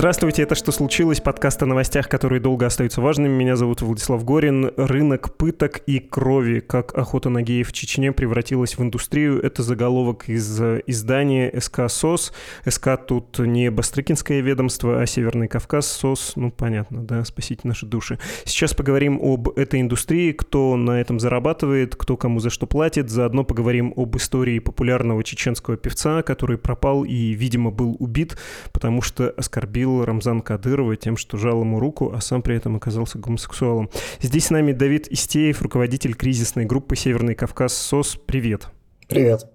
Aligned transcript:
Здравствуйте, 0.00 0.44
это 0.44 0.54
«Что 0.54 0.72
случилось?» 0.72 1.20
Подкаст 1.20 1.62
о 1.62 1.66
новостях, 1.66 2.08
которые 2.08 2.40
долго 2.40 2.64
остаются 2.64 3.02
важными. 3.02 3.34
Меня 3.34 3.54
зовут 3.54 3.82
Владислав 3.82 4.24
Горин. 4.24 4.72
Рынок 4.78 5.36
пыток 5.36 5.82
и 5.84 5.98
крови, 5.98 6.60
как 6.60 6.96
охота 6.96 7.28
на 7.28 7.42
геев 7.42 7.68
в 7.68 7.72
Чечне 7.74 8.10
превратилась 8.10 8.78
в 8.78 8.82
индустрию. 8.82 9.42
Это 9.42 9.62
заголовок 9.62 10.30
из 10.30 10.58
издания 10.86 11.52
СК 11.60 11.80
СОС. 11.90 12.32
СК 12.66 12.96
тут 13.06 13.40
не 13.40 13.70
Бастрыкинское 13.70 14.40
ведомство, 14.40 15.02
а 15.02 15.06
Северный 15.06 15.48
Кавказ. 15.48 15.86
СОС, 15.92 16.32
ну 16.34 16.50
понятно, 16.50 17.04
да, 17.04 17.22
спасите 17.26 17.68
наши 17.68 17.84
души. 17.84 18.18
Сейчас 18.46 18.72
поговорим 18.72 19.20
об 19.22 19.50
этой 19.50 19.82
индустрии, 19.82 20.32
кто 20.32 20.76
на 20.76 20.98
этом 20.98 21.20
зарабатывает, 21.20 21.94
кто 21.94 22.16
кому 22.16 22.40
за 22.40 22.48
что 22.48 22.66
платит. 22.66 23.10
Заодно 23.10 23.44
поговорим 23.44 23.92
об 23.94 24.16
истории 24.16 24.60
популярного 24.60 25.22
чеченского 25.24 25.76
певца, 25.76 26.22
который 26.22 26.56
пропал 26.56 27.04
и, 27.04 27.32
видимо, 27.32 27.70
был 27.70 27.96
убит, 27.98 28.38
потому 28.72 29.02
что 29.02 29.28
оскорбил 29.36 29.89
оскорбил 29.90 30.04
Рамзан 30.04 30.40
Кадырова 30.40 30.96
тем, 30.96 31.16
что 31.16 31.36
жал 31.36 31.60
ему 31.60 31.80
руку, 31.80 32.12
а 32.14 32.20
сам 32.20 32.42
при 32.42 32.56
этом 32.56 32.76
оказался 32.76 33.18
гомосексуалом. 33.18 33.90
Здесь 34.20 34.46
с 34.46 34.50
нами 34.50 34.72
Давид 34.72 35.08
Истеев, 35.10 35.62
руководитель 35.62 36.14
кризисной 36.14 36.64
группы 36.64 36.96
«Северный 36.96 37.34
Кавказ» 37.34 37.76
СОС. 37.76 38.18
Привет. 38.26 38.68
Привет. 39.08 39.46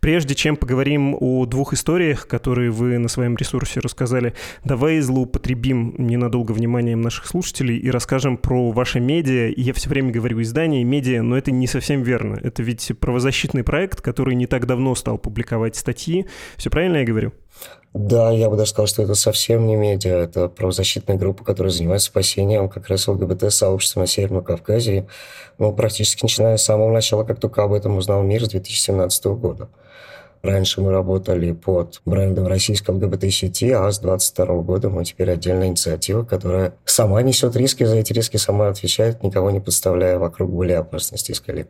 Прежде 0.00 0.34
чем 0.34 0.56
поговорим 0.56 1.16
о 1.18 1.46
двух 1.46 1.72
историях, 1.72 2.26
которые 2.26 2.70
вы 2.70 2.98
на 2.98 3.08
своем 3.08 3.36
ресурсе 3.36 3.80
рассказали, 3.80 4.34
давай 4.64 5.00
злоупотребим 5.00 5.94
ненадолго 5.96 6.52
вниманием 6.52 7.00
наших 7.00 7.26
слушателей 7.26 7.78
и 7.78 7.90
расскажем 7.90 8.36
про 8.36 8.72
ваши 8.72 9.00
медиа. 9.00 9.52
Я 9.56 9.72
все 9.72 9.88
время 9.88 10.10
говорю 10.10 10.42
издание, 10.42 10.84
медиа, 10.84 11.22
но 11.22 11.38
это 11.38 11.50
не 11.50 11.66
совсем 11.66 12.02
верно. 12.02 12.38
Это 12.42 12.62
ведь 12.62 12.90
правозащитный 12.98 13.62
проект, 13.62 14.02
который 14.02 14.34
не 14.34 14.46
так 14.46 14.66
давно 14.66 14.94
стал 14.94 15.18
публиковать 15.18 15.76
статьи. 15.76 16.26
Все 16.56 16.68
правильно 16.68 16.98
я 16.98 17.04
говорю? 17.04 17.32
Да, 17.92 18.30
я 18.30 18.48
бы 18.48 18.56
даже 18.56 18.70
сказал, 18.70 18.86
что 18.86 19.02
это 19.02 19.14
совсем 19.16 19.66
не 19.66 19.74
медиа, 19.74 20.14
это 20.14 20.48
правозащитная 20.48 21.16
группа, 21.16 21.44
которая 21.44 21.72
занимается 21.72 22.06
спасением 22.06 22.68
как 22.68 22.88
раз 22.88 23.08
ЛГБТ-сообщества 23.08 24.00
на 24.00 24.06
Северном 24.06 24.44
Кавказе, 24.44 25.08
ну, 25.58 25.72
практически 25.72 26.22
начиная 26.22 26.56
с 26.56 26.62
самого 26.62 26.92
начала, 26.92 27.24
как 27.24 27.40
только 27.40 27.64
об 27.64 27.72
этом 27.72 27.96
узнал 27.96 28.22
мир 28.22 28.44
с 28.44 28.48
2017 28.48 29.24
года. 29.26 29.68
Раньше 30.42 30.80
мы 30.80 30.92
работали 30.92 31.50
под 31.50 32.00
брендом 32.06 32.46
российской 32.46 32.92
ЛГБТ-сети, 32.92 33.72
а 33.72 33.90
с 33.90 33.98
2022 33.98 34.62
года 34.62 34.88
мы 34.88 35.04
теперь 35.04 35.30
отдельная 35.32 35.66
инициатива, 35.66 36.22
которая 36.22 36.74
сама 36.84 37.20
несет 37.22 37.56
риски, 37.56 37.82
за 37.82 37.96
эти 37.96 38.12
риски 38.12 38.36
сама 38.36 38.68
отвечает, 38.68 39.24
никого 39.24 39.50
не 39.50 39.60
подставляя 39.60 40.18
вокруг 40.18 40.48
более 40.48 40.78
опасности 40.78 41.32
из 41.32 41.40
коллег. 41.40 41.68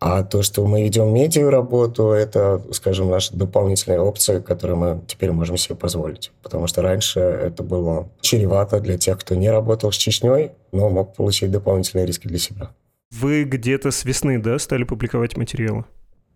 А 0.00 0.22
то, 0.22 0.42
что 0.42 0.64
мы 0.64 0.84
ведем 0.84 1.12
медиа 1.12 1.50
работу, 1.50 2.10
это, 2.10 2.62
скажем, 2.72 3.10
наша 3.10 3.36
дополнительная 3.36 4.00
опция, 4.00 4.40
которую 4.40 4.76
мы 4.76 5.00
теперь 5.08 5.32
можем 5.32 5.56
себе 5.56 5.74
позволить. 5.74 6.30
Потому 6.42 6.68
что 6.68 6.82
раньше 6.82 7.18
это 7.18 7.64
было 7.64 8.08
чревато 8.20 8.78
для 8.78 8.96
тех, 8.96 9.18
кто 9.18 9.34
не 9.34 9.50
работал 9.50 9.90
с 9.90 9.96
Чечней, 9.96 10.52
но 10.70 10.88
мог 10.88 11.16
получить 11.16 11.50
дополнительные 11.50 12.06
риски 12.06 12.28
для 12.28 12.38
себя. 12.38 12.70
Вы 13.10 13.42
где-то 13.44 13.90
с 13.90 14.04
весны, 14.04 14.38
да, 14.38 14.58
стали 14.58 14.84
публиковать 14.84 15.36
материалы? 15.36 15.84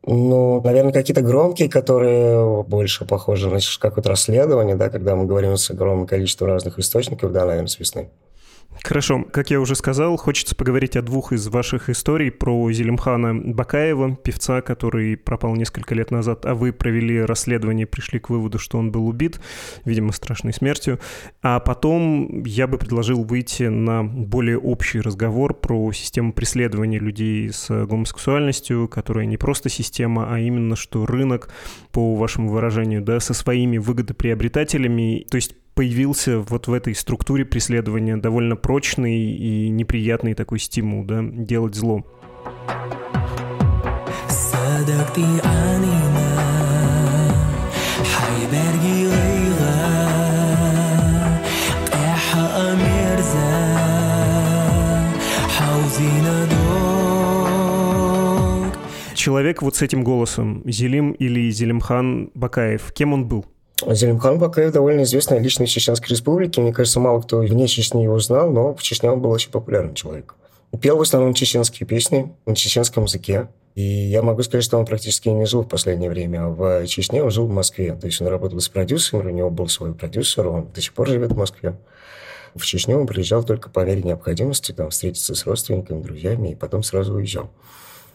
Ну, 0.05 0.61
наверное, 0.61 0.93
какие-то 0.93 1.23
громкие, 1.23 1.69
которые 1.69 2.65
больше 2.65 3.05
похожи 3.05 3.49
на 3.49 3.59
какое-то 3.79 4.11
расследование, 4.11 4.75
да, 4.75 4.91
когда 4.91 5.15
мы 5.15 5.27
говорим 5.27 5.57
с 5.57 5.71
огромным 5.71 6.09
количеством 6.09 6.49
разных 6.49 6.81
источников, 6.81 7.31
да, 7.31 7.45
наверное, 7.45 7.69
с 7.69 7.79
весны. 7.79 8.09
Хорошо. 8.85 9.25
Как 9.31 9.51
я 9.51 9.61
уже 9.61 9.77
сказал, 9.77 10.17
хочется 10.17 10.57
поговорить 10.57 10.97
о 10.97 11.03
двух 11.03 11.33
из 11.33 11.47
ваших 11.47 11.89
историй 11.89 12.33
про 12.33 12.71
Зелимхана 12.73 13.33
Бакаева, 13.35 14.17
певца, 14.17 14.61
который 14.61 15.17
пропал 15.17 15.55
несколько 15.55 15.95
лет 15.95 16.11
назад, 16.11 16.45
а 16.47 16.55
вы 16.55 16.73
провели 16.73 17.23
расследование 17.23 17.87
пришли 17.87 18.19
к 18.19 18.29
выводу, 18.29 18.59
что 18.59 18.79
он 18.79 18.91
был 18.91 19.07
убит, 19.07 19.41
видимо, 19.85 20.13
страшной 20.13 20.53
смертью. 20.53 20.99
А 21.43 21.61
потом 21.61 22.43
я 22.45 22.67
бы 22.67 22.77
предложил 22.77 23.23
выйти 23.23 23.65
на 23.65 24.03
более 24.03 24.59
общий 24.59 25.01
разговор 25.01 25.55
про 25.55 25.93
систему 25.93 26.33
преследования 26.33 26.99
людей 26.99 27.53
с 27.53 27.69
гомосексуальностью, 27.87 28.89
которая 28.89 29.27
не 29.27 29.37
просто 29.37 29.69
система, 29.69 30.35
а 30.35 30.41
именно 30.41 30.75
что 30.75 31.07
рынок, 31.07 31.51
по 31.93 32.17
вашему 32.17 32.51
выражению, 32.51 33.03
да, 33.03 33.21
со 33.21 33.33
своими 33.33 33.79
выгодоприобретателями, 33.79 35.27
то 35.31 35.37
есть 35.37 35.55
появился 35.83 36.39
вот 36.39 36.69
в 36.69 36.73
этой 36.73 36.95
структуре 36.95 37.45
преследования 37.45 38.17
довольно 38.17 38.55
прочный 38.55 39.19
и 39.21 39.69
неприятный 39.69 40.35
такой 40.35 40.61
стимул, 40.61 41.05
да, 41.05 41.25
делать 41.25 41.75
зло. 41.75 42.05
Человек 59.17 59.63
вот 59.63 59.75
с 59.75 59.83
этим 59.83 60.05
голосом, 60.05 60.63
Зелим 60.65 61.11
или 61.11 61.51
Зелимхан 61.51 62.31
Бакаев, 62.35 62.93
кем 62.93 63.15
он 63.15 63.27
был? 63.27 63.52
Зелимхан 63.87 64.39
Бакаев 64.39 64.73
довольно 64.73 65.03
известная 65.03 65.39
личность 65.39 65.73
Чеченской 65.73 66.11
Республики. 66.11 66.61
Мне 66.61 66.73
кажется, 66.73 67.01
мало 67.01 67.21
кто 67.21 67.39
вне 67.39 67.67
Чечни 67.67 68.03
его 68.03 68.19
знал, 68.19 68.51
но 68.51 68.75
в 68.75 68.83
Чечне 68.83 69.11
он 69.11 69.21
был 69.21 69.31
очень 69.31 69.51
популярным 69.51 69.95
человеком. 69.95 70.37
Пел 70.81 70.97
в 70.97 71.03
основном 71.03 71.35
чеченские 71.35 71.87
песни 71.87 72.33
на 72.47 72.57
чеченском 72.57 73.05
языке. 73.05 73.49
И 73.75 73.83
я 73.83 74.23
могу 74.23 74.43
сказать, 74.43 74.65
что 74.65 74.79
он 74.79 74.87
практически 74.87 75.29
не 75.29 75.47
жил 75.47 75.63
в 75.63 75.69
последнее 75.69 76.11
время 76.11 76.47
в 76.49 76.87
Чечне, 76.87 77.23
он 77.23 77.31
жил 77.31 77.47
в 77.47 77.51
Москве. 77.51 77.95
То 77.95 78.07
есть 78.07 78.21
он 78.21 78.29
работал 78.29 78.61
с 78.61 78.69
продюсером, 78.69 79.27
у 79.27 79.31
него 79.31 79.51
был 79.51 79.69
свой 79.69 79.95
продюсер, 79.95 80.47
он 80.49 80.69
до 80.73 80.81
сих 80.81 80.93
пор 80.93 81.09
живет 81.09 81.33
в 81.33 81.37
Москве. 81.37 81.77
В 82.55 82.65
Чечню 82.65 82.99
он 82.99 83.07
приезжал 83.07 83.45
только 83.45 83.71
по 83.71 83.81
мере 83.85 84.03
необходимости, 84.03 84.73
там, 84.73 84.91
встретиться 84.91 85.35
с 85.35 85.47
родственниками, 85.47 86.03
друзьями, 86.03 86.53
и 86.53 86.55
потом 86.55 86.83
сразу 86.83 87.15
уезжал. 87.15 87.51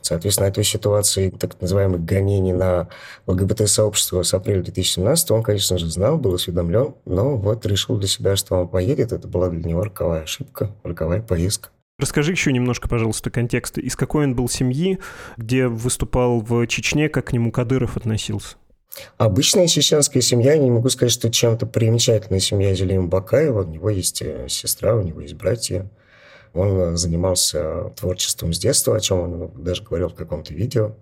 Соответственно, 0.07 0.47
этой 0.47 0.63
ситуации 0.63 1.29
так 1.29 1.59
называемых 1.59 2.06
гонений 2.06 2.53
на 2.53 2.88
ЛГБТ-сообщество 3.25 4.23
с 4.23 4.34
апреля 4.34 4.63
2017 4.63 5.31
он, 5.31 5.44
конечно 5.44 5.78
же, 5.78 5.88
знал, 5.88 6.18
был 6.18 6.35
осведомлен, 6.35 6.95
но 7.03 7.35
вот 7.35 7.66
решил 7.66 7.97
для 7.97 8.07
себя, 8.07 8.38
что 8.38 8.56
он 8.56 8.69
поедет. 8.69 9.12
Это 9.12 9.28
была 9.28 9.50
для 9.50 9.62
него 9.62 9.84
роковая 9.84 10.23
ошибка, 10.23 10.72
роковая 10.84 11.22
поездка. 11.22 11.72
Расскажи 12.00 12.31
еще 12.31 12.53
немножко, 12.53 12.88
пожалуйста, 12.88 13.29
контекст. 13.29 13.78
Из 13.79 13.97
какой 13.97 14.23
он 14.23 14.34
был 14.34 14.47
семьи, 14.47 14.97
где 15.35 15.68
выступал 15.68 16.39
в 16.39 16.66
Чечне, 16.68 17.09
как 17.09 17.25
к 17.25 17.34
нему 17.34 17.51
Кадыров 17.51 17.97
относился? 17.97 18.56
Обычная 19.18 19.68
чеченская 19.68 20.22
семья, 20.22 20.53
я 20.53 20.59
не 20.59 20.72
могу 20.72 20.88
сказать, 20.88 21.12
что 21.12 21.29
чем-то 21.29 21.66
примечательная 21.66 22.39
семья 22.39 22.74
Зелима 22.74 23.07
Бакаева. 23.07 23.63
У 23.63 23.68
него 23.68 23.89
есть 23.89 24.22
э, 24.22 24.47
сестра, 24.47 24.95
у 24.95 25.01
него 25.01 25.19
есть 25.19 25.34
братья. 25.34 25.89
Он 26.57 26.97
занимался 26.97 27.91
творчеством 27.95 28.53
с 28.53 28.59
детства, 28.59 28.95
о 28.95 29.00
чем 29.00 29.19
он 29.19 29.63
даже 29.63 29.84
говорил 29.84 30.09
в 30.09 30.16
каком-то 30.16 30.53
видео. 30.53 30.95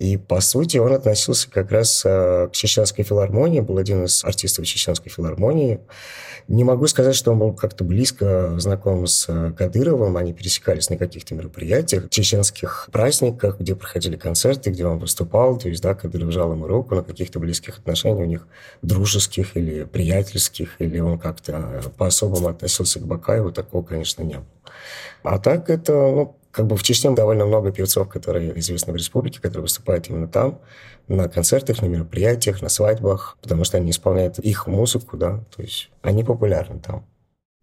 И, 0.00 0.16
по 0.16 0.40
сути, 0.40 0.78
он 0.78 0.94
относился 0.94 1.50
как 1.50 1.70
раз 1.70 2.02
э, 2.06 2.48
к 2.48 2.52
чеченской 2.52 3.04
филармонии, 3.04 3.60
был 3.60 3.76
один 3.76 4.04
из 4.06 4.24
артистов 4.24 4.64
чеченской 4.64 5.12
филармонии. 5.12 5.78
Не 6.48 6.64
могу 6.64 6.86
сказать, 6.86 7.14
что 7.14 7.32
он 7.32 7.38
был 7.38 7.52
как-то 7.52 7.84
близко 7.84 8.58
знаком 8.58 9.06
с 9.06 9.26
э, 9.28 9.52
Кадыровым, 9.52 10.16
они 10.16 10.32
пересекались 10.32 10.88
на 10.88 10.96
каких-то 10.96 11.34
мероприятиях, 11.34 12.08
чеченских 12.08 12.88
праздниках, 12.90 13.60
где 13.60 13.74
проходили 13.74 14.16
концерты, 14.16 14.70
где 14.70 14.86
он 14.86 15.00
выступал, 15.00 15.58
то 15.58 15.68
есть, 15.68 15.82
да, 15.82 15.94
Кадыров 15.94 16.32
жал 16.32 16.52
ему 16.52 16.66
руку 16.66 16.94
на 16.94 17.02
каких-то 17.02 17.38
близких 17.38 17.76
отношениях 17.76 18.20
у 18.20 18.24
них, 18.24 18.48
дружеских 18.80 19.54
или 19.54 19.84
приятельских, 19.84 20.76
или 20.78 20.98
он 20.98 21.18
как-то 21.18 21.82
по-особому 21.98 22.48
относился 22.48 23.00
к 23.00 23.06
Бакаеву, 23.06 23.52
такого, 23.52 23.82
конечно, 23.82 24.22
не 24.22 24.36
было. 24.36 24.46
А 25.22 25.38
так 25.38 25.68
это, 25.68 25.92
ну, 25.92 26.39
как 26.52 26.66
бы 26.66 26.76
в 26.76 26.82
Чечне 26.82 27.10
довольно 27.10 27.46
много 27.46 27.72
певцов, 27.72 28.08
которые 28.08 28.58
известны 28.58 28.92
в 28.92 28.96
республике, 28.96 29.40
которые 29.40 29.62
выступают 29.62 30.08
именно 30.08 30.28
там, 30.28 30.60
на 31.08 31.28
концертах, 31.28 31.82
на 31.82 31.86
мероприятиях, 31.86 32.62
на 32.62 32.68
свадьбах, 32.68 33.36
потому 33.40 33.64
что 33.64 33.76
они 33.76 33.90
исполняют 33.90 34.38
их 34.38 34.66
музыку, 34.66 35.16
да, 35.16 35.44
то 35.54 35.62
есть 35.62 35.90
они 36.02 36.24
популярны 36.24 36.80
там. 36.80 37.04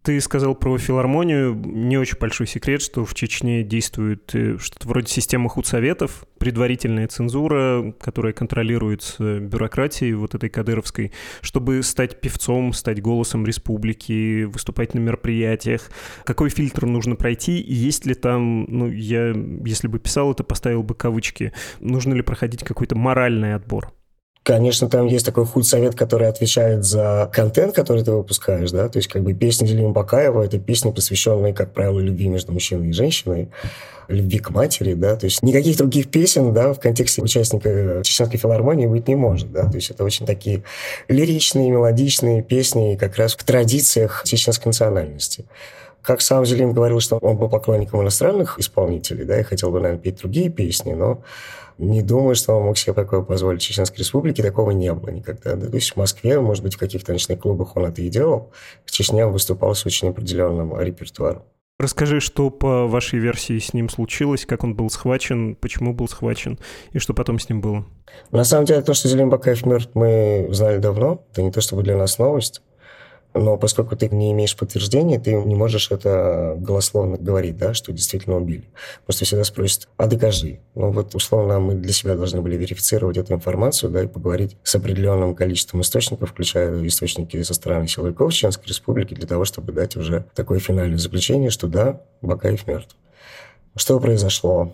Ты 0.07 0.21
сказал 0.21 0.55
про 0.55 0.77
филармонию. 0.77 1.53
Не 1.53 1.97
очень 1.97 2.17
большой 2.17 2.47
секрет, 2.47 2.81
что 2.81 3.03
в 3.03 3.13
Чечне 3.13 3.61
действует 3.61 4.33
э, 4.33 4.57
что-то 4.57 4.87
вроде 4.87 5.07
системы 5.07 5.49
худсоветов, 5.49 6.23
предварительная 6.39 7.09
цензура, 7.09 7.93
которая 7.99 8.31
контролируется 8.31 9.41
бюрократией 9.41 10.13
вот 10.13 10.33
этой 10.33 10.49
кадыровской, 10.49 11.11
чтобы 11.41 11.83
стать 11.83 12.21
певцом, 12.21 12.71
стать 12.71 13.01
голосом 13.01 13.45
республики, 13.45 14.45
выступать 14.45 14.93
на 14.93 14.99
мероприятиях. 14.99 15.91
Какой 16.23 16.51
фильтр 16.51 16.85
нужно 16.85 17.17
пройти? 17.17 17.59
И 17.59 17.73
есть 17.73 18.05
ли 18.05 18.13
там, 18.13 18.63
ну, 18.69 18.89
я, 18.89 19.35
если 19.65 19.89
бы 19.89 19.99
писал 19.99 20.31
это, 20.31 20.45
поставил 20.45 20.83
бы 20.83 20.95
кавычки, 20.95 21.51
нужно 21.81 22.13
ли 22.13 22.21
проходить 22.21 22.63
какой-то 22.63 22.95
моральный 22.95 23.55
отбор? 23.55 23.91
Конечно, 24.47 24.87
там 24.87 25.07
есть 25.07 25.25
такой 25.25 25.45
худсовет, 25.45 25.95
который 25.95 26.29
отвечает 26.29 26.85
за 26.85 27.29
контент, 27.33 27.75
который 27.75 28.01
ты 28.01 28.13
выпускаешь, 28.13 28.71
да, 28.71 28.87
то 28.87 28.97
есть 28.97 29.09
как 29.09 29.21
бы 29.21 29.33
песни 29.33 29.67
Делима 29.67 29.89
Бакаева– 29.89 30.41
это 30.45 30.57
песни, 30.57 30.89
посвященные, 30.91 31.53
как 31.53 31.73
правило, 31.73 31.99
любви 31.99 32.29
между 32.29 32.53
мужчиной 32.53 32.91
и 32.91 32.93
женщиной, 32.93 33.49
любви 34.07 34.39
к 34.39 34.51
матери, 34.51 34.93
да, 34.93 35.17
то 35.17 35.25
есть 35.25 35.43
никаких 35.43 35.75
других 35.75 36.09
песен, 36.09 36.53
да, 36.53 36.71
в 36.71 36.79
контексте 36.79 37.21
участника 37.21 38.01
Чеченской 38.05 38.39
филармонии 38.39 38.87
быть 38.87 39.09
не 39.09 39.15
может, 39.15 39.51
да, 39.51 39.67
то 39.67 39.75
есть 39.75 39.89
это 39.89 40.05
очень 40.05 40.25
такие 40.25 40.63
лиричные, 41.09 41.69
мелодичные 41.69 42.41
песни 42.41 42.95
как 42.95 43.17
раз 43.17 43.35
в 43.35 43.43
традициях 43.43 44.21
чеченской 44.23 44.69
национальности. 44.69 45.43
Как 46.01 46.21
сам 46.21 46.45
Зелим 46.45 46.71
говорил, 46.71 47.01
что 47.01 47.17
он 47.17 47.35
был 47.35 47.49
поклонником 47.49 48.01
иностранных 48.01 48.59
исполнителей, 48.59 49.25
да, 49.25 49.41
и 49.41 49.43
хотел 49.43 49.71
бы, 49.71 49.81
наверное, 49.81 50.01
петь 50.01 50.19
другие 50.19 50.49
песни, 50.49 50.93
но 50.93 51.21
не 51.77 52.01
думаю, 52.01 52.35
что 52.35 52.53
он 52.53 52.63
мог 52.63 52.77
себе 52.77 52.93
такое 52.93 53.21
позволить. 53.21 53.61
В 53.61 53.65
Чеченской 53.65 53.99
республике 53.99 54.43
такого 54.43 54.71
не 54.71 54.93
было 54.93 55.09
никогда. 55.09 55.55
Да? 55.55 55.67
То 55.67 55.75
есть 55.75 55.91
в 55.91 55.95
Москве, 55.97 56.39
может 56.39 56.63
быть, 56.63 56.75
в 56.75 56.77
каких-то 56.77 57.13
ночных 57.13 57.39
клубах 57.39 57.75
он 57.75 57.85
это 57.85 58.01
и 58.01 58.09
делал. 58.09 58.51
В 58.85 58.91
Чечне 58.91 59.25
он 59.25 59.33
выступал 59.33 59.75
с 59.75 59.85
очень 59.85 60.09
определенным 60.09 60.79
репертуаром. 60.79 61.43
Расскажи, 61.79 62.19
что 62.19 62.49
по 62.49 62.87
вашей 62.87 63.19
версии 63.19 63.59
с 63.59 63.71
ним 63.73 63.89
случилось, 63.89 64.47
как 64.47 64.63
он 64.63 64.75
был 64.75 64.89
схвачен, 64.89 65.55
почему 65.55 65.93
был 65.93 66.07
схвачен 66.07 66.57
и 66.91 66.97
что 66.97 67.13
потом 67.13 67.37
с 67.37 67.49
ним 67.49 67.61
было? 67.61 67.85
На 68.31 68.43
самом 68.43 68.65
деле, 68.65 68.81
то, 68.81 68.95
что 68.95 69.07
Зелим 69.07 69.29
Бакаев 69.29 69.63
мертв, 69.63 69.91
мы 69.93 70.47
знали 70.49 70.79
давно. 70.79 71.23
Это 71.31 71.43
не 71.43 71.51
то 71.51 71.61
чтобы 71.61 71.83
для 71.83 71.95
нас 71.95 72.17
новость 72.17 72.63
но 73.37 73.57
поскольку 73.57 73.95
ты 73.95 74.09
не 74.09 74.31
имеешь 74.31 74.55
подтверждения, 74.55 75.19
ты 75.19 75.33
не 75.33 75.55
можешь 75.55 75.91
это 75.91 76.55
голословно 76.57 77.17
говорить, 77.17 77.57
да, 77.57 77.73
что 77.73 77.91
действительно 77.91 78.37
убили. 78.37 78.65
Просто 79.05 79.25
всегда 79.25 79.43
спросят, 79.43 79.87
а 79.97 80.07
докажи. 80.07 80.59
Ну 80.75 80.91
вот, 80.91 81.15
условно, 81.15 81.59
мы 81.59 81.75
для 81.75 81.93
себя 81.93 82.15
должны 82.15 82.41
были 82.41 82.55
верифицировать 82.55 83.17
эту 83.17 83.33
информацию, 83.33 83.91
да, 83.91 84.03
и 84.03 84.07
поговорить 84.07 84.57
с 84.63 84.75
определенным 84.75 85.35
количеством 85.35 85.81
источников, 85.81 86.31
включая 86.31 86.85
источники 86.85 87.41
со 87.43 87.53
стороны 87.53 87.87
силовиков 87.87 88.33
Чеченской 88.33 88.67
Республики, 88.67 89.13
для 89.13 89.27
того, 89.27 89.45
чтобы 89.45 89.71
дать 89.71 89.95
уже 89.95 90.25
такое 90.35 90.59
финальное 90.59 90.97
заключение, 90.97 91.49
что 91.49 91.67
да, 91.67 92.01
Бакаев 92.21 92.67
мертв. 92.67 92.95
Что 93.75 93.99
произошло? 93.99 94.73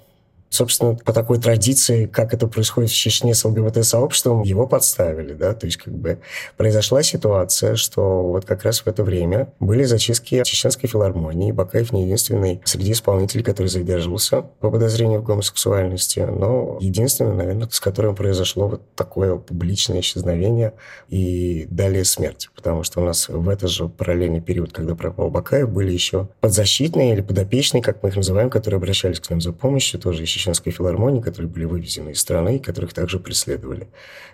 Собственно, 0.54 0.96
по 0.96 1.14
такой 1.14 1.40
традиции, 1.40 2.06
как 2.06 2.34
это 2.34 2.48
происходит 2.48 2.92
в 2.92 2.96
Чечне 2.96 3.34
с 3.34 3.44
ЛГБТ-сообществом, 3.44 4.44
его 4.44 4.68
подставили, 4.68 5.34
да, 5.34 5.54
то 5.54 5.66
есть 5.66 5.78
как 5.78 5.94
бы 5.94 6.20
произошла 6.58 7.02
ситуация, 7.02 7.76
что 7.76 8.24
вот 8.24 8.46
как 8.46 8.64
раз 8.64 8.82
в 8.82 8.88
это 8.88 9.04
время 9.04 9.52
были 9.60 9.84
зачистки 9.84 10.44
Чеченской 10.44 10.88
филармонии, 10.88 11.52
Бакаев 11.52 11.92
не 11.92 12.04
единственный 12.04 12.62
среди 12.66 12.92
исполнителей, 12.92 13.44
который 13.44 13.68
задерживался 13.68 14.44
по 14.60 14.70
подозрению 14.70 15.22
в 15.22 15.24
гомосексуальности, 15.24 16.20
но 16.20 16.78
единственный, 16.80 17.36
наверное, 17.36 17.68
с 17.72 17.80
которым 17.80 18.16
произошло 18.16 18.68
вот 18.68 18.82
такое 18.96 19.38
публичное 19.38 20.02
исчезновение 20.02 20.74
и 21.10 21.68
далее 21.70 22.06
смерть, 22.06 22.50
потому 22.56 22.84
что 22.84 23.02
у 23.02 23.06
нас 23.06 23.28
в 23.28 23.50
этот 23.50 23.72
же 23.72 23.88
параллельный 23.88 24.42
период, 24.42 24.72
когда 24.72 24.94
пропал 24.96 25.32
Бакаев, 25.32 25.70
были 25.70 25.92
еще 25.92 26.28
подзащитные 26.42 27.14
или 27.14 27.22
подопечные, 27.22 27.82
как 27.82 28.04
мы 28.04 28.10
их 28.10 28.16
называем, 28.16 28.52
которые 28.52 28.78
обращались 28.78 29.20
к 29.20 29.30
нам 29.32 29.42
за 29.42 29.52
помощью, 29.52 30.00
тоже 30.00 30.22
еще 30.22 30.43
Чеченской 30.44 30.74
филармонии, 30.74 31.22
которые 31.22 31.50
были 31.50 31.64
вывезены 31.64 32.10
из 32.10 32.20
страны, 32.20 32.60
которых 32.60 32.94
также 32.94 33.18
преследовали. 33.20 33.88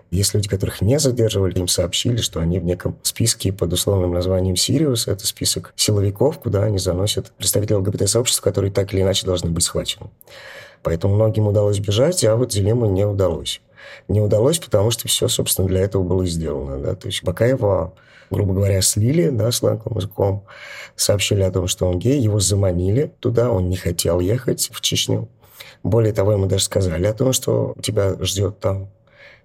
Есть 0.10 0.34
люди, 0.34 0.50
которых 0.50 0.82
не 0.82 0.98
задерживали, 0.98 1.60
им 1.60 1.68
сообщили, 1.68 2.18
что 2.18 2.40
они 2.40 2.60
в 2.60 2.64
неком 2.64 2.98
списке 3.04 3.54
под 3.54 3.74
условным 3.74 4.12
названием 4.12 4.56
«Сириус». 4.56 5.08
Это 5.08 5.28
список 5.28 5.72
силовиков, 5.76 6.40
куда 6.40 6.64
они 6.64 6.80
заносят 6.80 7.32
представителей 7.38 7.78
ЛГБТ-сообщества, 7.78 8.44
которые 8.44 8.72
так 8.72 8.92
или 8.92 9.02
иначе 9.02 9.28
должны 9.28 9.52
быть 9.52 9.64
схвачены. 9.64 10.10
Поэтому 10.82 11.14
многим 11.14 11.46
удалось 11.46 11.78
бежать, 11.80 12.24
а 12.24 12.36
вот 12.36 12.52
Зелему 12.52 12.88
не 12.88 13.06
удалось. 13.06 13.62
Не 14.08 14.22
удалось, 14.22 14.58
потому 14.58 14.90
что 14.90 15.08
все, 15.08 15.28
собственно, 15.28 15.68
для 15.68 15.82
этого 15.82 16.02
было 16.02 16.26
сделано. 16.26 16.80
Да? 16.80 16.96
То 16.96 17.08
есть 17.08 17.24
Бакаева 17.24 17.94
грубо 18.32 18.54
говоря, 18.54 18.82
слили, 18.82 19.30
да, 19.30 19.52
сленговым 19.52 19.98
языком, 19.98 20.46
сообщили 20.96 21.42
о 21.42 21.52
том, 21.52 21.68
что 21.68 21.88
он 21.88 21.98
гей, 21.98 22.20
его 22.20 22.40
заманили 22.40 23.12
туда, 23.20 23.52
он 23.52 23.70
не 23.70 23.76
хотел 23.76 24.20
ехать 24.20 24.70
в 24.72 24.82
Чечню. 24.82 25.28
Более 25.84 26.14
того, 26.14 26.34
ему 26.34 26.46
даже 26.46 26.64
сказали 26.64 27.06
о 27.06 27.14
том, 27.14 27.34
что 27.34 27.76
тебя 27.82 28.16
ждет 28.22 28.60
там. 28.60 28.90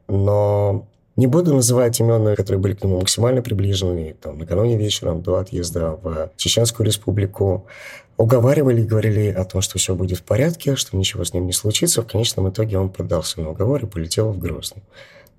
Но 0.09 0.87
не 1.17 1.27
буду 1.27 1.55
называть 1.55 2.01
имен, 2.01 2.35
которые 2.35 2.61
были 2.61 2.75
к 2.75 2.83
нему 2.83 2.99
максимально 2.99 3.41
приближены. 3.41 4.17
Там, 4.21 4.39
накануне 4.39 4.77
вечером 4.77 5.23
до 5.23 5.37
отъезда 5.37 5.99
в 6.03 6.31
Чеченскую 6.37 6.87
республику 6.87 7.67
уговаривали 8.17 8.83
и 8.83 8.87
говорили 8.87 9.29
о 9.29 9.45
том, 9.45 9.61
что 9.61 9.79
все 9.79 9.95
будет 9.95 10.19
в 10.19 10.23
порядке, 10.25 10.77
что 10.77 10.97
ничего 10.97 11.25
с 11.25 11.33
ним 11.33 11.47
не 11.47 11.53
случится. 11.53 12.03
В 12.03 12.07
конечном 12.07 12.49
итоге 12.51 12.79
он 12.79 12.89
поддался 12.89 13.41
на 13.41 13.51
уговор 13.51 13.85
и 13.85 13.87
полетел 13.87 14.33
в 14.33 14.39
Грозный. 14.39 14.83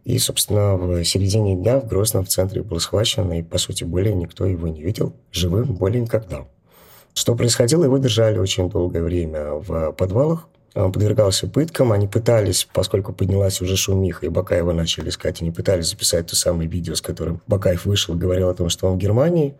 И, 0.06 0.19
собственно, 0.19 0.75
в 0.75 1.04
середине 1.04 1.56
дня 1.56 1.80
в 1.80 1.88
Грозном 1.88 2.25
в 2.25 2.30
центре 2.30 2.62
был 2.62 2.80
схвачен, 2.80 3.31
и, 3.33 3.42
по 3.42 3.57
сути, 3.57 3.83
более 3.83 4.13
никто 4.13 4.45
его 4.45 4.68
не 4.68 4.81
видел 4.81 5.13
живым 5.31 5.74
более 5.74 6.01
никогда. 6.01 6.45
Что 7.16 7.36
происходило, 7.36 7.86
его 7.86 7.98
держали 7.98 8.38
очень 8.38 8.69
долгое 8.69 9.01
время 9.01 9.54
в 9.54 9.94
подвалах, 9.94 10.48
подвергался 10.75 11.48
пыткам. 11.48 11.92
Они 11.92 12.07
пытались, 12.07 12.68
поскольку 12.74 13.13
поднялась 13.13 13.62
уже 13.62 13.77
шумиха, 13.77 14.25
и 14.25 14.30
Бакаева 14.30 14.74
начали 14.74 15.10
искать, 15.10 15.42
они 15.42 15.51
пытались 15.51 15.89
записать 15.89 16.27
то 16.27 16.36
самое 16.36 16.69
видео, 16.69 16.95
с 16.95 17.01
которым 17.01 17.42
Бакаев 17.48 17.86
вышел 17.86 18.16
и 18.16 18.18
говорил 18.18 18.50
о 18.50 18.54
том, 18.54 18.69
что 18.69 18.88
он 18.88 18.95
в 18.95 18.98
Германии. 18.98 19.56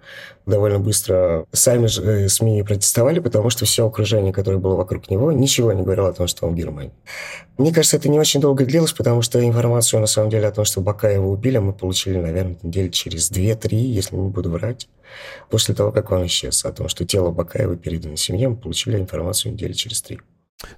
Довольно 0.46 0.80
быстро 0.80 1.46
сами 1.54 1.88
же 1.88 2.04
э, 2.04 2.30
СМИ 2.30 2.64
протестовали, 2.64 3.20
потому 3.20 3.50
что 3.50 3.66
все 3.66 3.88
окружение, 3.88 4.34
которое 4.34 4.58
было 4.58 4.76
вокруг 4.76 5.10
него, 5.10 5.32
ничего 5.32 5.74
не 5.74 5.82
говорило 5.82 6.10
о 6.10 6.14
том, 6.14 6.28
что 6.28 6.46
он 6.46 6.54
в 6.54 6.56
Германии. 6.56 6.94
Мне 7.58 7.74
кажется, 7.74 7.98
это 7.98 8.10
не 8.10 8.20
очень 8.20 8.42
долго 8.42 8.66
длилось, 8.66 8.92
потому 8.92 9.22
что 9.22 9.44
информацию, 9.44 10.02
на 10.02 10.08
самом 10.08 10.30
деле, 10.30 10.48
о 10.48 10.52
том, 10.52 10.66
что 10.66 10.82
Бакаева 10.82 11.26
убили, 11.26 11.58
мы 11.58 11.74
получили, 11.74 12.18
наверное, 12.18 12.58
недели 12.62 12.90
через 12.90 13.32
2-3, 13.32 13.74
если 13.76 14.16
не 14.16 14.30
буду 14.30 14.52
врать. 14.52 14.88
После 15.50 15.74
того, 15.74 15.92
как 15.92 16.12
он 16.12 16.26
исчез. 16.26 16.66
О 16.66 16.72
том, 16.72 16.90
что 16.90 17.06
тело 17.06 17.32
Бакаева 17.32 17.78
передано 17.78 18.18
семье, 18.18 18.50
мы 18.50 18.58
получили 18.58 18.98
информацию 18.98 19.54
недели 19.54 19.74
через 19.74 20.02
три. 20.02 20.20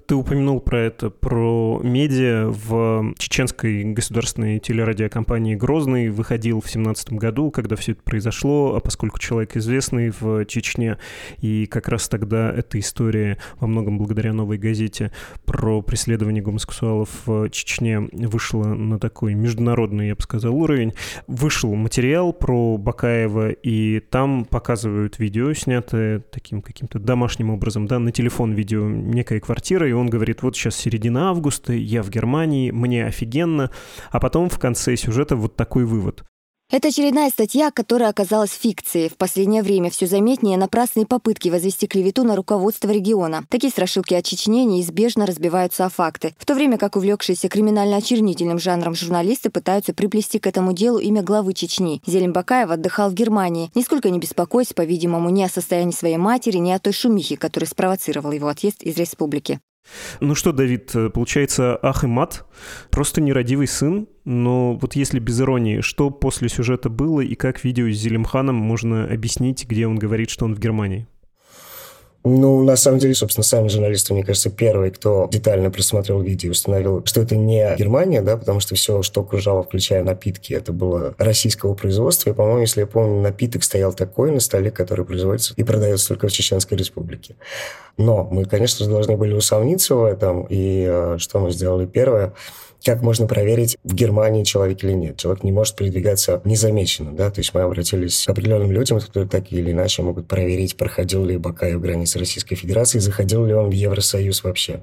Ты 0.06 0.14
упомянул 0.14 0.60
про 0.60 0.80
это, 0.80 1.10
про 1.10 1.80
медиа. 1.82 2.48
В 2.48 3.14
чеченской 3.18 3.84
государственной 3.84 4.58
телерадиокомпании 4.58 5.54
«Грозный» 5.54 6.08
выходил 6.08 6.60
в 6.60 6.70
семнадцатом 6.70 7.18
году, 7.18 7.50
когда 7.50 7.76
все 7.76 7.92
это 7.92 8.02
произошло, 8.02 8.74
а 8.74 8.80
поскольку 8.80 9.18
человек 9.18 9.56
известный 9.56 10.10
в 10.10 10.44
Чечне, 10.46 10.98
и 11.40 11.66
как 11.66 11.88
раз 11.88 12.08
тогда 12.08 12.52
эта 12.52 12.78
история 12.78 13.38
во 13.60 13.66
многом 13.66 13.98
благодаря 13.98 14.32
«Новой 14.32 14.58
газете» 14.58 15.12
про 15.44 15.82
преследование 15.82 16.42
гомосексуалов 16.42 17.08
в 17.26 17.48
Чечне 17.50 18.00
вышла 18.12 18.64
на 18.74 18.98
такой 18.98 19.34
международный, 19.34 20.08
я 20.08 20.14
бы 20.14 20.22
сказал, 20.22 20.54
уровень. 20.54 20.94
Вышел 21.26 21.74
материал 21.74 22.32
про 22.32 22.76
Бакаева, 22.76 23.50
и 23.50 24.00
там 24.00 24.44
показывают 24.44 25.18
видео, 25.18 25.52
снятое 25.52 26.20
таким 26.20 26.62
каким-то 26.62 26.98
домашним 26.98 27.50
образом, 27.50 27.86
да, 27.86 27.98
на 27.98 28.10
телефон 28.10 28.52
видео 28.52 28.88
некой 28.88 29.40
квартиры, 29.40 29.77
эфира, 29.78 29.88
и 29.88 29.92
он 29.92 30.10
говорит, 30.10 30.42
вот 30.42 30.56
сейчас 30.56 30.76
середина 30.76 31.30
августа, 31.30 31.72
я 31.72 32.02
в 32.02 32.10
Германии, 32.10 32.70
мне 32.70 33.06
офигенно, 33.06 33.70
а 34.10 34.20
потом 34.20 34.48
в 34.48 34.58
конце 34.58 34.96
сюжета 34.96 35.36
вот 35.36 35.56
такой 35.56 35.84
вывод. 35.84 36.24
Это 36.70 36.88
очередная 36.88 37.30
статья, 37.30 37.70
которая 37.70 38.10
оказалась 38.10 38.52
фикцией. 38.52 39.08
В 39.08 39.16
последнее 39.16 39.62
время 39.62 39.88
все 39.88 40.06
заметнее 40.06 40.58
напрасные 40.58 41.06
попытки 41.06 41.48
возвести 41.48 41.86
клевету 41.86 42.24
на 42.24 42.36
руководство 42.36 42.90
региона. 42.90 43.42
Такие 43.48 43.70
страшилки 43.70 44.12
о 44.12 44.20
Чечне 44.20 44.66
неизбежно 44.66 45.24
разбиваются 45.24 45.86
о 45.86 45.88
факты. 45.88 46.34
В 46.36 46.44
то 46.44 46.54
время 46.54 46.76
как 46.76 46.96
увлекшиеся 46.96 47.48
криминально-очернительным 47.48 48.58
жанром 48.58 48.94
журналисты 48.94 49.48
пытаются 49.48 49.94
приплести 49.94 50.38
к 50.38 50.46
этому 50.46 50.74
делу 50.74 50.98
имя 50.98 51.22
главы 51.22 51.54
Чечни. 51.54 52.02
Зелень 52.04 52.32
Бакаев 52.32 52.68
отдыхал 52.68 53.08
в 53.08 53.14
Германии, 53.14 53.70
нисколько 53.74 54.10
не 54.10 54.18
беспокоясь, 54.18 54.74
по-видимому, 54.74 55.30
ни 55.30 55.42
о 55.42 55.48
состоянии 55.48 55.92
своей 55.92 56.18
матери, 56.18 56.58
ни 56.58 56.70
о 56.70 56.78
той 56.78 56.92
шумихе, 56.92 57.38
которая 57.38 57.70
спровоцировала 57.70 58.32
его 58.32 58.48
отъезд 58.48 58.82
из 58.82 58.98
республики. 58.98 59.58
Ну 60.20 60.34
что, 60.34 60.52
Давид, 60.52 60.94
э, 60.94 61.10
получается 61.10 61.78
ах 61.82 62.04
и 62.04 62.06
мат, 62.06 62.46
просто 62.90 63.20
нерадивый 63.20 63.66
сын, 63.66 64.08
но 64.24 64.74
вот 64.74 64.96
если 64.96 65.18
без 65.18 65.40
иронии, 65.40 65.80
что 65.80 66.10
после 66.10 66.48
сюжета 66.48 66.88
было 66.88 67.20
и 67.20 67.34
как 67.34 67.64
видео 67.64 67.88
с 67.90 67.96
Зелимханом 67.96 68.56
можно 68.56 69.04
объяснить, 69.04 69.66
где 69.66 69.86
он 69.86 69.96
говорит, 69.96 70.30
что 70.30 70.44
он 70.44 70.54
в 70.54 70.58
Германии? 70.58 71.06
Ну, 72.28 72.62
на 72.62 72.76
самом 72.76 72.98
деле, 72.98 73.14
собственно, 73.14 73.44
сами 73.44 73.68
журналисты, 73.68 74.12
мне 74.12 74.22
кажется, 74.22 74.50
первые, 74.50 74.90
кто 74.90 75.28
детально 75.30 75.70
просмотрел 75.70 76.20
видео, 76.20 76.50
установил, 76.50 77.02
что 77.06 77.22
это 77.22 77.36
не 77.36 77.74
Германия, 77.76 78.20
да, 78.20 78.36
потому 78.36 78.60
что 78.60 78.74
все, 78.74 79.02
что 79.02 79.22
окружало, 79.22 79.62
включая 79.62 80.04
напитки, 80.04 80.52
это 80.52 80.72
было 80.72 81.14
российского 81.18 81.74
производства. 81.74 82.30
И, 82.30 82.32
по-моему, 82.34 82.60
если 82.60 82.80
я 82.80 82.86
помню, 82.86 83.22
напиток 83.22 83.64
стоял 83.64 83.92
такой 83.92 84.30
на 84.30 84.40
столе, 84.40 84.70
который 84.70 85.04
производится 85.04 85.54
и 85.56 85.62
продается 85.62 86.08
только 86.08 86.28
в 86.28 86.32
Чеченской 86.32 86.76
Республике. 86.76 87.36
Но 87.96 88.28
мы, 88.30 88.44
конечно 88.44 88.84
же, 88.84 88.90
должны 88.90 89.16
были 89.16 89.32
усомниться 89.32 89.94
в 89.94 90.04
этом. 90.04 90.46
И 90.48 90.86
э, 90.88 91.16
что 91.18 91.40
мы 91.40 91.50
сделали 91.50 91.86
первое? 91.86 92.34
Как 92.88 93.02
можно 93.02 93.26
проверить, 93.26 93.76
в 93.84 93.94
Германии 93.94 94.44
человек 94.44 94.82
или 94.82 94.92
нет. 94.92 95.18
Человек 95.18 95.44
не 95.44 95.52
может 95.52 95.76
передвигаться 95.76 96.40
незамеченным, 96.46 97.16
да, 97.16 97.30
то 97.30 97.40
есть 97.40 97.52
мы 97.52 97.60
обратились 97.60 98.24
к 98.24 98.30
определенным 98.30 98.72
людям, 98.72 98.98
которые 98.98 99.28
так 99.28 99.52
или 99.52 99.72
иначе 99.72 100.00
могут 100.00 100.26
проверить, 100.26 100.74
проходил 100.74 101.22
ли 101.22 101.36
Бакаев 101.36 101.82
границы 101.82 102.18
Российской 102.18 102.54
Федерации, 102.54 102.98
заходил 102.98 103.44
ли 103.44 103.52
он 103.52 103.68
в 103.68 103.72
Евросоюз 103.72 104.42
вообще 104.42 104.80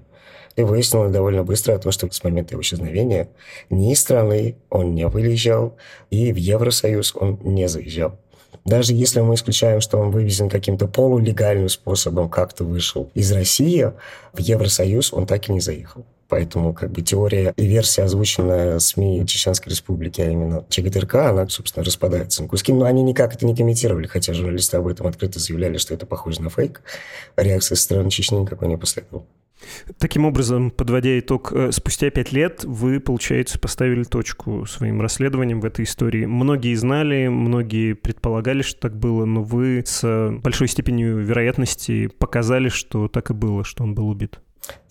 И 0.56 0.62
выяснилось 0.62 1.12
довольно 1.12 1.44
быстро 1.44 1.74
о 1.74 1.80
том, 1.80 1.92
что 1.92 2.08
с 2.12 2.24
момента 2.24 2.54
его 2.54 2.62
исчезновения 2.62 3.30
ни 3.72 3.92
из 3.92 4.02
страны 4.02 4.56
он 4.70 4.94
не 4.94 5.08
выезжал, 5.08 5.76
и 6.12 6.32
в 6.32 6.36
Евросоюз 6.36 7.16
он 7.16 7.40
не 7.42 7.68
заезжал. 7.68 8.20
Даже 8.66 8.94
если 8.94 9.22
мы 9.22 9.34
исключаем, 9.34 9.82
что 9.82 9.98
он 9.98 10.12
вывезен 10.12 10.48
каким-то 10.48 10.88
полулегальным 10.88 11.70
способом, 11.70 12.30
как-то 12.30 12.66
вышел 12.66 13.10
из 13.16 13.32
России, 13.32 13.94
в 14.32 14.40
Евросоюз 14.40 15.12
он 15.12 15.26
так 15.26 15.50
и 15.50 15.54
не 15.54 15.60
заехал. 15.60 16.06
Поэтому 16.28 16.74
как 16.74 16.92
бы 16.92 17.02
теория 17.02 17.54
и 17.56 17.66
версия, 17.66 18.04
озвученная 18.04 18.80
СМИ 18.80 19.26
Чеченской 19.28 19.72
Республики, 19.72 20.22
а 20.22 20.30
именно 20.30 20.66
ЧГТРК, 20.70 21.16
она, 21.16 21.48
собственно, 21.48 21.84
распадается 21.84 22.42
на 22.42 22.50
куски. 22.50 22.74
Но 22.74 22.86
они 22.86 23.04
никак 23.04 23.36
это 23.36 23.46
не 23.46 23.56
комментировали, 23.56 24.08
хотя 24.08 24.34
журналисты 24.34 24.78
об 24.78 24.88
этом 24.88 25.08
открыто 25.08 25.40
заявляли, 25.40 25.78
что 25.78 25.94
это 25.94 26.06
похоже 26.06 26.42
на 26.42 26.50
фейк. 26.50 26.82
Реакция 27.38 27.76
со 27.76 27.84
стороны 27.84 28.10
Чечни 28.10 28.38
никакой 28.38 28.68
не 28.68 28.78
последовала. 28.78 29.26
Таким 29.98 30.26
образом, 30.26 30.70
подводя 30.70 31.18
итог, 31.20 31.52
э, 31.54 31.72
спустя 31.72 32.10
пять 32.10 32.32
лет 32.32 32.64
вы, 32.64 33.00
получается, 33.00 33.60
поставили 33.60 34.04
точку 34.04 34.66
своим 34.66 35.02
расследованием 35.02 35.62
в 35.62 35.66
этой 35.66 35.86
истории. 35.86 36.26
Многие 36.26 36.76
знали, 36.76 37.28
многие 37.28 37.94
предполагали, 37.94 38.62
что 38.62 38.80
так 38.82 38.98
было, 38.98 39.26
но 39.26 39.44
вы 39.44 39.84
с 39.86 40.32
большой 40.44 40.68
степенью 40.68 41.18
вероятности 41.20 42.08
показали, 42.08 42.70
что 42.70 43.08
так 43.08 43.32
и 43.32 43.34
было, 43.34 43.64
что 43.64 43.84
он 43.84 43.96
был 43.96 44.10
убит. 44.10 44.40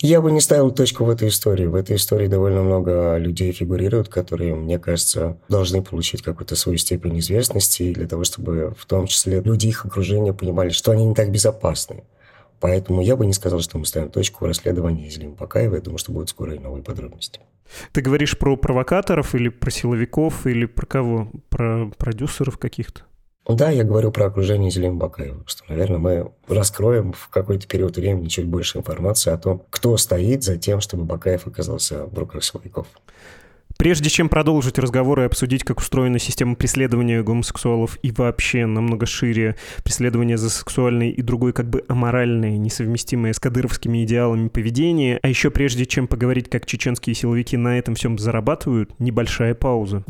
Я 0.01 0.21
бы 0.21 0.31
не 0.31 0.41
ставил 0.41 0.71
точку 0.71 1.05
в 1.05 1.11
этой 1.11 1.29
истории. 1.29 1.67
В 1.67 1.75
этой 1.75 1.97
истории 1.97 2.27
довольно 2.27 2.63
много 2.63 3.17
людей 3.17 3.53
фигурируют, 3.53 4.09
которые, 4.09 4.55
мне 4.55 4.79
кажется, 4.79 5.39
должны 5.49 5.83
получить 5.83 6.23
какую-то 6.23 6.57
свою 6.57 6.79
степень 6.79 7.19
известности 7.19 7.93
для 7.93 8.07
того, 8.07 8.25
чтобы 8.25 8.75
в 8.79 8.87
том 8.87 9.07
числе 9.07 9.41
люди 9.41 9.69
их 9.69 9.87
окружения 9.87 10.33
понимали, 10.33 10.71
что 10.71 10.93
они 10.93 11.07
не 11.07 11.15
так 11.15 11.31
безопасны. 11.31 12.05
Поэтому 12.61 13.03
я 13.03 13.17
бы 13.17 13.27
не 13.27 13.33
сказал, 13.33 13.61
что 13.61 13.79
мы 13.79 13.87
ставим 13.87 14.11
точку 14.11 14.45
в 14.45 14.49
расследовании 14.49 15.09
Зелим 15.09 15.35
Бакаева. 15.35 15.75
Я 15.75 15.81
думаю, 15.81 15.99
что 15.99 16.13
будут 16.13 16.31
скоро 16.31 16.55
и 16.55 16.59
новые 16.59 16.83
подробности. 16.83 17.41
Ты 17.93 18.01
говоришь 18.01 18.39
про 18.39 18.57
провокаторов 18.57 19.35
или 19.35 19.49
про 19.49 19.71
силовиков, 19.71 20.47
или 20.47 20.67
про 20.67 20.87
кого? 20.87 21.31
Про 21.49 21.91
продюсеров 21.97 22.59
каких-то? 22.59 23.03
Да, 23.47 23.69
я 23.71 23.85
говорю 23.85 24.11
про 24.11 24.27
окружение 24.27 24.71
Зелим 24.71 24.99
Бакаева, 24.99 25.43
что, 25.47 25.65
наверное, 25.69 25.99
мы 25.99 26.33
раскроем 26.49 27.13
в 27.13 27.29
какой-то 27.29 27.67
период 27.67 27.97
времени 27.97 28.29
чуть 28.29 28.47
больше 28.47 28.79
информации 28.79 29.33
о 29.33 29.37
том, 29.37 29.63
кто 29.69 29.97
стоит 29.99 30.43
за 30.43 30.57
тем, 30.57 30.81
чтобы 30.81 31.05
Бакаев 31.05 31.47
оказался 31.47 32.07
в 32.07 32.19
руках 32.19 32.43
силовиков. 32.43 32.87
Прежде 33.77 34.09
чем 34.09 34.29
продолжить 34.29 34.79
разговор 34.79 35.21
и 35.21 35.25
обсудить, 35.25 35.65
как 35.65 35.81
устроена 35.81 36.19
система 36.19 36.55
преследования 36.55 37.23
гомосексуалов 37.23 37.99
и 38.03 38.13
вообще 38.13 38.67
намного 38.67 39.05
шире 39.05 39.57
преследование 39.83 40.39
за 40.39 40.49
сексуальной 40.49 41.11
и 41.11 41.21
другой 41.21 41.53
как 41.53 41.69
бы 41.69 41.85
аморальное, 41.89 42.57
несовместимое 42.57 43.33
с 43.33 43.41
кадыровскими 43.41 44.05
идеалами 44.05 44.49
поведения, 44.49 45.19
а 45.23 45.29
еще 45.29 45.51
прежде 45.51 45.87
чем 45.87 46.07
поговорить, 46.07 46.49
как 46.49 46.67
чеченские 46.67 47.15
силовики 47.15 47.57
на 47.57 47.79
этом 47.79 47.95
всем 47.95 48.17
зарабатывают, 48.17 48.99
небольшая 49.01 49.55
пауза. 49.55 50.05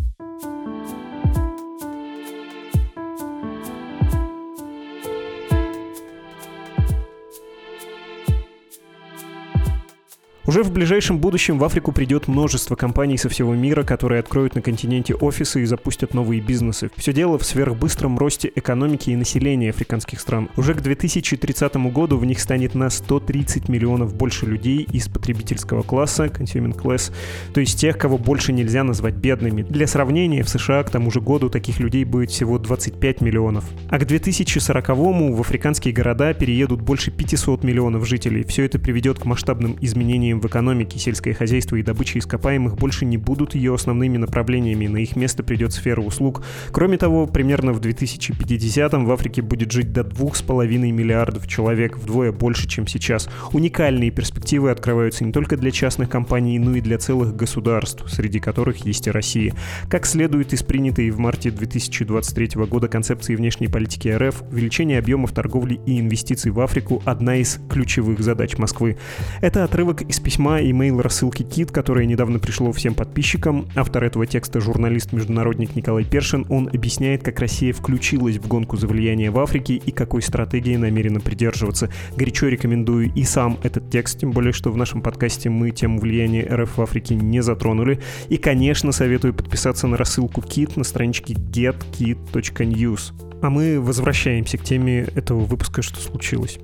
Уже 10.46 10.62
в 10.62 10.70
ближайшем 10.70 11.20
будущем 11.20 11.58
в 11.58 11.64
Африку 11.64 11.90
придет 11.90 12.28
множество 12.28 12.76
компаний 12.76 13.16
со 13.16 13.30
всего 13.30 13.54
мира, 13.54 13.82
которые 13.82 14.20
откроют 14.20 14.54
на 14.54 14.60
континенте 14.60 15.14
офисы 15.14 15.62
и 15.62 15.64
запустят 15.64 16.12
новые 16.12 16.42
бизнесы. 16.42 16.90
Все 16.96 17.14
дело 17.14 17.38
в 17.38 17.46
сверхбыстром 17.46 18.18
росте 18.18 18.52
экономики 18.54 19.08
и 19.08 19.16
населения 19.16 19.70
африканских 19.70 20.20
стран. 20.20 20.50
Уже 20.56 20.74
к 20.74 20.82
2030 20.82 21.76
году 21.90 22.18
в 22.18 22.26
них 22.26 22.40
станет 22.40 22.74
на 22.74 22.90
130 22.90 23.70
миллионов 23.70 24.14
больше 24.14 24.44
людей 24.44 24.86
из 24.92 25.08
потребительского 25.08 25.82
класса, 25.82 26.26
consuming 26.26 26.78
class, 26.78 27.10
то 27.54 27.60
есть 27.60 27.80
тех, 27.80 27.96
кого 27.96 28.18
больше 28.18 28.52
нельзя 28.52 28.84
назвать 28.84 29.14
бедными. 29.14 29.62
Для 29.62 29.86
сравнения, 29.86 30.42
в 30.42 30.50
США 30.50 30.82
к 30.82 30.90
тому 30.90 31.10
же 31.10 31.22
году 31.22 31.48
таких 31.48 31.80
людей 31.80 32.04
будет 32.04 32.30
всего 32.30 32.58
25 32.58 33.22
миллионов. 33.22 33.64
А 33.88 33.98
к 33.98 34.02
2040-му 34.02 35.32
в 35.32 35.40
африканские 35.40 35.94
города 35.94 36.34
переедут 36.34 36.82
больше 36.82 37.10
500 37.10 37.64
миллионов 37.64 38.06
жителей. 38.06 38.44
Все 38.44 38.64
это 38.64 38.78
приведет 38.78 39.20
к 39.20 39.24
масштабным 39.24 39.78
изменениям 39.80 40.33
изменениям 40.34 40.40
в 40.40 40.46
экономике, 40.46 40.98
сельское 40.98 41.34
хозяйство 41.34 41.76
и 41.76 41.82
добыча 41.82 42.18
ископаемых 42.18 42.76
больше 42.76 43.04
не 43.04 43.16
будут 43.16 43.54
ее 43.54 43.74
основными 43.74 44.18
направлениями, 44.18 44.86
на 44.86 44.98
их 44.98 45.16
место 45.16 45.42
придет 45.42 45.72
сфера 45.72 46.00
услуг. 46.00 46.42
Кроме 46.72 46.98
того, 46.98 47.26
примерно 47.26 47.72
в 47.72 47.80
2050-м 47.80 49.04
в 49.04 49.12
Африке 49.12 49.42
будет 49.42 49.72
жить 49.72 49.92
до 49.92 50.02
2,5 50.02 50.66
миллиардов 50.90 51.46
человек, 51.46 51.96
вдвое 51.96 52.32
больше, 52.32 52.68
чем 52.68 52.86
сейчас. 52.86 53.28
Уникальные 53.52 54.10
перспективы 54.10 54.70
открываются 54.70 55.24
не 55.24 55.32
только 55.32 55.56
для 55.56 55.70
частных 55.70 56.08
компаний, 56.08 56.58
но 56.58 56.76
и 56.76 56.80
для 56.80 56.98
целых 56.98 57.36
государств, 57.36 58.04
среди 58.08 58.40
которых 58.40 58.86
есть 58.86 59.06
и 59.06 59.10
Россия. 59.10 59.54
Как 59.88 60.06
следует 60.06 60.52
из 60.52 60.62
принятой 60.62 61.10
в 61.10 61.18
марте 61.18 61.50
2023 61.50 62.64
года 62.66 62.88
концепции 62.88 63.36
внешней 63.36 63.68
политики 63.68 64.08
РФ, 64.08 64.42
увеличение 64.50 64.98
объемов 64.98 65.32
торговли 65.32 65.80
и 65.86 66.00
инвестиций 66.00 66.50
в 66.50 66.60
Африку– 66.60 67.02
одна 67.04 67.36
из 67.36 67.58
ключевых 67.68 68.20
задач 68.20 68.58
Москвы. 68.58 68.96
Это 69.40 69.64
отрывок 69.64 70.02
из 70.02 70.20
письма 70.24 70.60
имейл 70.62 71.00
рассылки 71.02 71.42
Кит, 71.42 71.70
которое 71.70 72.06
недавно 72.06 72.38
пришло 72.38 72.72
всем 72.72 72.94
подписчикам. 72.94 73.68
Автор 73.76 74.02
этого 74.04 74.26
текста, 74.26 74.60
журналист-международник 74.60 75.76
Николай 75.76 76.04
Першин, 76.04 76.46
он 76.48 76.68
объясняет, 76.72 77.22
как 77.22 77.38
Россия 77.38 77.72
включилась 77.72 78.38
в 78.38 78.48
гонку 78.48 78.76
за 78.78 78.88
влияние 78.88 79.30
в 79.30 79.38
Африке 79.38 79.74
и 79.74 79.90
какой 79.92 80.22
стратегии 80.22 80.76
намерена 80.76 81.20
придерживаться. 81.20 81.90
Горячо 82.16 82.48
рекомендую 82.48 83.12
и 83.14 83.22
сам 83.22 83.58
этот 83.62 83.90
текст, 83.90 84.18
тем 84.18 84.30
более, 84.32 84.52
что 84.52 84.72
в 84.72 84.76
нашем 84.76 85.02
подкасте 85.02 85.50
мы 85.50 85.70
тему 85.70 86.00
влияния 86.00 86.48
РФ 86.50 86.78
в 86.78 86.80
Африке 86.80 87.14
не 87.14 87.42
затронули. 87.42 88.00
И, 88.30 88.38
конечно, 88.38 88.90
советую 88.90 89.34
подписаться 89.34 89.86
на 89.86 89.98
рассылку 89.98 90.40
Кит 90.40 90.76
на 90.76 90.84
страничке 90.84 91.34
getkit.news. 91.34 93.12
А 93.42 93.50
мы 93.50 93.78
возвращаемся 93.78 94.56
к 94.56 94.62
теме 94.62 95.06
этого 95.14 95.40
выпуска 95.40 95.82
«Что 95.82 96.00
случилось?». 96.00 96.58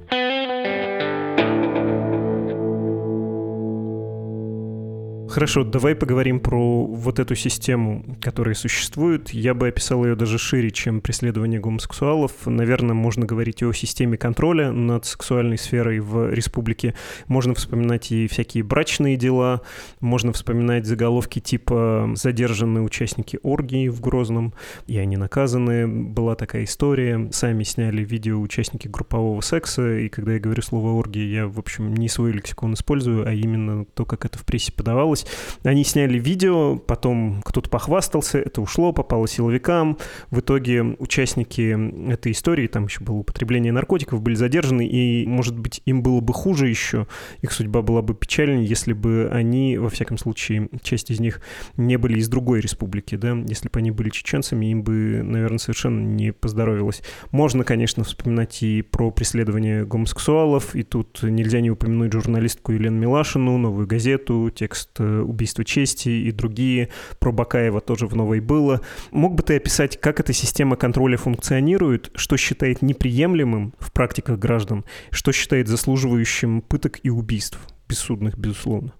Хорошо, 5.30 5.62
давай 5.62 5.94
поговорим 5.94 6.40
про 6.40 6.84
вот 6.84 7.20
эту 7.20 7.36
систему, 7.36 8.04
которая 8.20 8.56
существует. 8.56 9.30
Я 9.30 9.54
бы 9.54 9.68
описал 9.68 10.04
ее 10.04 10.16
даже 10.16 10.38
шире, 10.38 10.72
чем 10.72 11.00
преследование 11.00 11.60
гомосексуалов. 11.60 12.32
Наверное, 12.46 12.94
можно 12.94 13.26
говорить 13.26 13.62
о 13.62 13.72
системе 13.72 14.18
контроля 14.18 14.72
над 14.72 15.04
сексуальной 15.04 15.56
сферой 15.56 16.00
в 16.00 16.32
республике. 16.32 16.96
Можно 17.28 17.54
вспоминать 17.54 18.10
и 18.10 18.26
всякие 18.26 18.64
брачные 18.64 19.16
дела. 19.16 19.60
Можно 20.00 20.32
вспоминать 20.32 20.84
заголовки 20.84 21.38
типа 21.38 22.10
«Задержанные 22.16 22.82
участники 22.82 23.38
оргии 23.44 23.86
в 23.86 24.00
Грозном», 24.00 24.52
и 24.88 24.98
они 24.98 25.16
наказаны. 25.16 25.86
Была 25.86 26.34
такая 26.34 26.64
история. 26.64 27.28
Сами 27.30 27.62
сняли 27.62 28.02
видео 28.02 28.40
участники 28.40 28.88
группового 28.88 29.40
секса, 29.42 29.96
и 29.96 30.08
когда 30.08 30.32
я 30.32 30.40
говорю 30.40 30.62
слово 30.62 30.88
«оргия», 30.98 31.24
я, 31.24 31.46
в 31.46 31.60
общем, 31.60 31.94
не 31.94 32.08
свой 32.08 32.32
лексикон 32.32 32.74
использую, 32.74 33.28
а 33.28 33.32
именно 33.32 33.84
то, 33.84 34.04
как 34.04 34.24
это 34.24 34.36
в 34.36 34.44
прессе 34.44 34.72
подавалось 34.72 35.19
случилось. 35.20 35.60
Они 35.62 35.84
сняли 35.84 36.18
видео, 36.18 36.76
потом 36.76 37.42
кто-то 37.44 37.68
похвастался, 37.68 38.38
это 38.38 38.60
ушло, 38.60 38.92
попало 38.92 39.28
силовикам. 39.28 39.98
В 40.30 40.40
итоге 40.40 40.82
участники 40.98 42.10
этой 42.10 42.32
истории, 42.32 42.66
там 42.66 42.86
еще 42.86 43.02
было 43.02 43.16
употребление 43.16 43.72
наркотиков, 43.72 44.22
были 44.22 44.34
задержаны, 44.34 44.86
и, 44.86 45.26
может 45.26 45.58
быть, 45.58 45.82
им 45.86 46.02
было 46.02 46.20
бы 46.20 46.32
хуже 46.32 46.68
еще, 46.68 47.06
их 47.42 47.52
судьба 47.52 47.82
была 47.82 48.02
бы 48.02 48.14
печальнее, 48.14 48.64
если 48.64 48.92
бы 48.92 49.28
они, 49.32 49.78
во 49.78 49.90
всяком 49.90 50.18
случае, 50.18 50.68
часть 50.82 51.10
из 51.10 51.20
них 51.20 51.40
не 51.76 51.96
были 51.96 52.18
из 52.18 52.28
другой 52.28 52.60
республики, 52.60 53.16
да, 53.16 53.36
если 53.46 53.68
бы 53.68 53.78
они 53.78 53.90
были 53.90 54.10
чеченцами, 54.10 54.66
им 54.66 54.82
бы, 54.82 55.22
наверное, 55.22 55.58
совершенно 55.58 56.00
не 56.00 56.32
поздоровилось. 56.32 57.02
Можно, 57.30 57.64
конечно, 57.64 58.04
вспоминать 58.04 58.62
и 58.62 58.82
про 58.82 59.10
преследование 59.10 59.84
гомосексуалов, 59.84 60.74
и 60.74 60.82
тут 60.82 61.22
нельзя 61.22 61.60
не 61.60 61.70
упомянуть 61.70 62.12
журналистку 62.12 62.72
Елену 62.72 62.98
Милашину, 62.98 63.58
новую 63.58 63.86
газету, 63.86 64.50
текст 64.54 64.90
э, 64.98 65.09
убийство 65.22 65.64
чести 65.64 66.08
и 66.08 66.32
другие. 66.32 66.88
Про 67.18 67.32
Бакаева 67.32 67.80
тоже 67.80 68.06
в 68.06 68.14
новой 68.14 68.40
было. 68.40 68.80
Мог 69.10 69.34
бы 69.34 69.42
ты 69.42 69.56
описать, 69.56 70.00
как 70.00 70.20
эта 70.20 70.32
система 70.32 70.76
контроля 70.76 71.16
функционирует, 71.16 72.10
что 72.14 72.36
считает 72.36 72.82
неприемлемым 72.82 73.74
в 73.78 73.92
практиках 73.92 74.38
граждан, 74.38 74.84
что 75.10 75.32
считает 75.32 75.68
заслуживающим 75.68 76.62
пыток 76.62 77.00
и 77.02 77.10
убийств, 77.10 77.58
бессудных, 77.88 78.38
безусловно? 78.38 78.92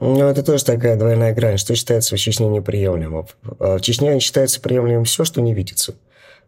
Ну, 0.00 0.18
это 0.28 0.42
тоже 0.42 0.64
такая 0.64 0.96
двойная 0.96 1.34
грань. 1.34 1.56
Что 1.56 1.74
считается 1.74 2.16
в 2.16 2.18
Чечне 2.18 2.48
неприемлемым? 2.48 3.26
В 3.42 3.80
Чечне 3.80 4.18
считается 4.20 4.60
приемлемым 4.60 5.04
все, 5.04 5.24
что 5.24 5.40
не 5.40 5.54
видится. 5.54 5.94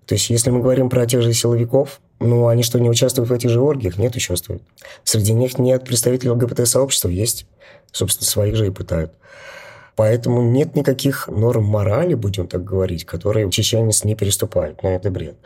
То 0.05 0.15
есть, 0.15 0.31
если 0.31 0.51
мы 0.51 0.61
говорим 0.61 0.89
про 0.89 1.07
тех 1.07 1.23
же 1.23 1.33
силовиков, 1.33 2.01
ну, 2.21 2.47
они 2.49 2.63
что, 2.63 2.79
не 2.79 2.89
участвуют 2.89 3.29
в 3.29 3.33
этих 3.33 3.51
же 3.51 3.61
оргиях? 3.61 3.99
Нет, 3.99 4.15
участвуют. 4.15 4.63
Среди 5.05 5.33
них 5.33 5.59
нет 5.59 5.85
представителей 5.85 6.31
ЛГБТ-сообщества, 6.31 7.09
есть 7.09 7.47
собственно, 7.97 8.27
своих 8.27 8.57
же 8.57 8.67
и 8.67 8.71
пытают. 8.71 9.13
Поэтому 9.97 10.43
нет 10.43 10.77
никаких 10.77 11.27
норм 11.29 11.65
морали, 11.65 12.13
будем 12.13 12.49
так 12.49 12.63
говорить, 12.63 13.07
которые 13.07 13.51
чеченец 13.51 14.05
не 14.05 14.15
переступает. 14.15 14.83
Но 14.83 14.91
это 14.91 15.11
бред. 15.11 15.37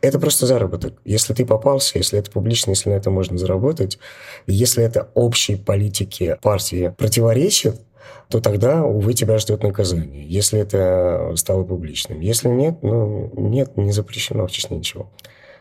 Это 0.00 0.18
просто 0.18 0.46
заработок. 0.46 0.94
Если 1.04 1.34
ты 1.34 1.44
попался, 1.44 1.98
если 1.98 2.18
это 2.18 2.30
публично, 2.30 2.70
если 2.70 2.88
на 2.88 2.94
это 2.94 3.10
можно 3.10 3.36
заработать, 3.36 3.98
если 4.46 4.82
это 4.82 5.10
общей 5.14 5.56
политике 5.56 6.38
партии 6.40 6.94
противоречит, 6.96 7.82
то 8.30 8.40
тогда, 8.40 8.82
увы, 8.82 9.12
тебя 9.12 9.36
ждет 9.36 9.62
наказание, 9.62 10.26
если 10.26 10.58
это 10.58 11.32
стало 11.36 11.64
публичным. 11.64 12.20
Если 12.20 12.48
нет, 12.48 12.78
ну, 12.82 13.30
нет, 13.36 13.76
не 13.76 13.92
запрещено 13.92 14.46
в 14.46 14.50
Чечне 14.50 14.78
ничего. 14.78 15.10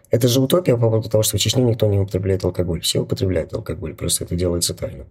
Это 0.09 0.27
же 0.27 0.39
утопия 0.39 0.75
по 0.75 0.89
поводу 0.89 1.09
того, 1.09 1.23
что 1.23 1.37
в 1.37 1.39
Чечне 1.39 1.63
никто 1.63 1.85
не 1.85 1.99
употребляет 1.99 2.45
алкоголь. 2.45 2.81
Все 2.81 3.01
употребляют 3.01 3.53
алкоголь, 3.53 3.93
просто 3.93 4.23
это 4.23 4.35
делается 4.35 4.73
тайно. 4.73 5.05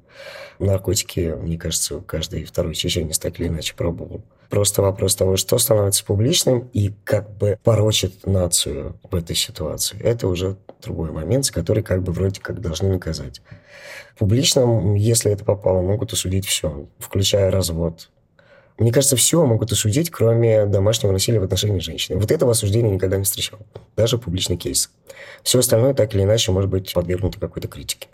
Наркотики, 0.58 1.36
мне 1.38 1.58
кажется, 1.58 2.00
каждый 2.00 2.44
второй 2.44 2.74
чеченец 2.74 3.18
так 3.18 3.38
или 3.38 3.48
иначе 3.48 3.74
пробовал. 3.74 4.22
Просто 4.48 4.80
вопрос 4.80 5.14
того, 5.14 5.36
что 5.36 5.58
становится 5.58 6.04
публичным 6.04 6.70
и 6.72 6.94
как 7.04 7.30
бы 7.36 7.58
порочит 7.62 8.26
нацию 8.26 8.98
в 9.02 9.14
этой 9.14 9.36
ситуации. 9.36 10.00
Это 10.00 10.28
уже 10.28 10.56
другой 10.82 11.10
момент, 11.10 11.44
с 11.44 11.50
который 11.50 11.82
как 11.82 12.02
бы 12.02 12.12
вроде 12.12 12.40
как 12.40 12.60
должны 12.60 12.88
наказать. 12.88 13.42
Публично, 14.18 14.96
если 14.96 15.30
это 15.30 15.44
попало, 15.44 15.82
могут 15.82 16.14
осудить 16.14 16.46
все, 16.46 16.86
включая 16.98 17.50
развод, 17.50 18.08
мне 18.78 18.92
кажется, 18.92 19.16
все 19.16 19.44
могут 19.44 19.72
осудить, 19.72 20.10
кроме 20.10 20.66
домашнего 20.66 21.12
насилия 21.12 21.40
в 21.40 21.44
отношении 21.44 21.78
женщины. 21.78 22.18
Вот 22.18 22.30
этого 22.30 22.52
осуждения 22.52 22.90
никогда 22.90 23.16
не 23.16 23.24
встречал. 23.24 23.58
Даже 23.96 24.18
публичный 24.18 24.56
кейс. 24.56 24.90
Все 25.42 25.60
остальное 25.60 25.94
так 25.94 26.14
или 26.14 26.22
иначе 26.22 26.52
может 26.52 26.68
быть 26.68 26.92
подвергнуто 26.92 27.40
какой-то 27.40 27.68
критике. 27.68 28.08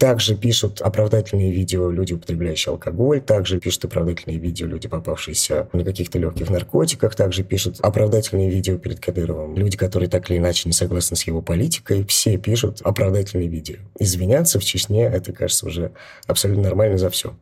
Также 0.00 0.34
пишут 0.34 0.80
оправдательные 0.80 1.50
видео 1.50 1.90
люди, 1.90 2.14
употребляющие 2.14 2.70
алкоголь. 2.72 3.20
Также 3.20 3.60
пишут 3.60 3.84
оправдательные 3.84 4.38
видео 4.38 4.66
люди, 4.66 4.88
попавшиеся 4.88 5.68
на 5.74 5.84
каких-то 5.84 6.18
легких 6.18 6.48
наркотиках. 6.48 7.14
Также 7.14 7.44
пишут 7.44 7.80
оправдательные 7.82 8.48
видео 8.48 8.78
перед 8.78 8.98
Кадыровым. 8.98 9.54
Люди, 9.56 9.76
которые 9.76 10.08
так 10.08 10.30
или 10.30 10.38
иначе 10.38 10.70
не 10.70 10.72
согласны 10.72 11.18
с 11.18 11.24
его 11.24 11.42
политикой. 11.42 12.06
Все 12.06 12.38
пишут 12.38 12.80
оправдательные 12.82 13.48
видео. 13.48 13.76
Извиняться 13.98 14.58
в 14.58 14.64
Чечне, 14.64 15.04
это, 15.04 15.34
кажется, 15.34 15.66
уже 15.66 15.92
абсолютно 16.26 16.62
нормально 16.62 16.96
за 16.96 17.10
все. 17.10 17.34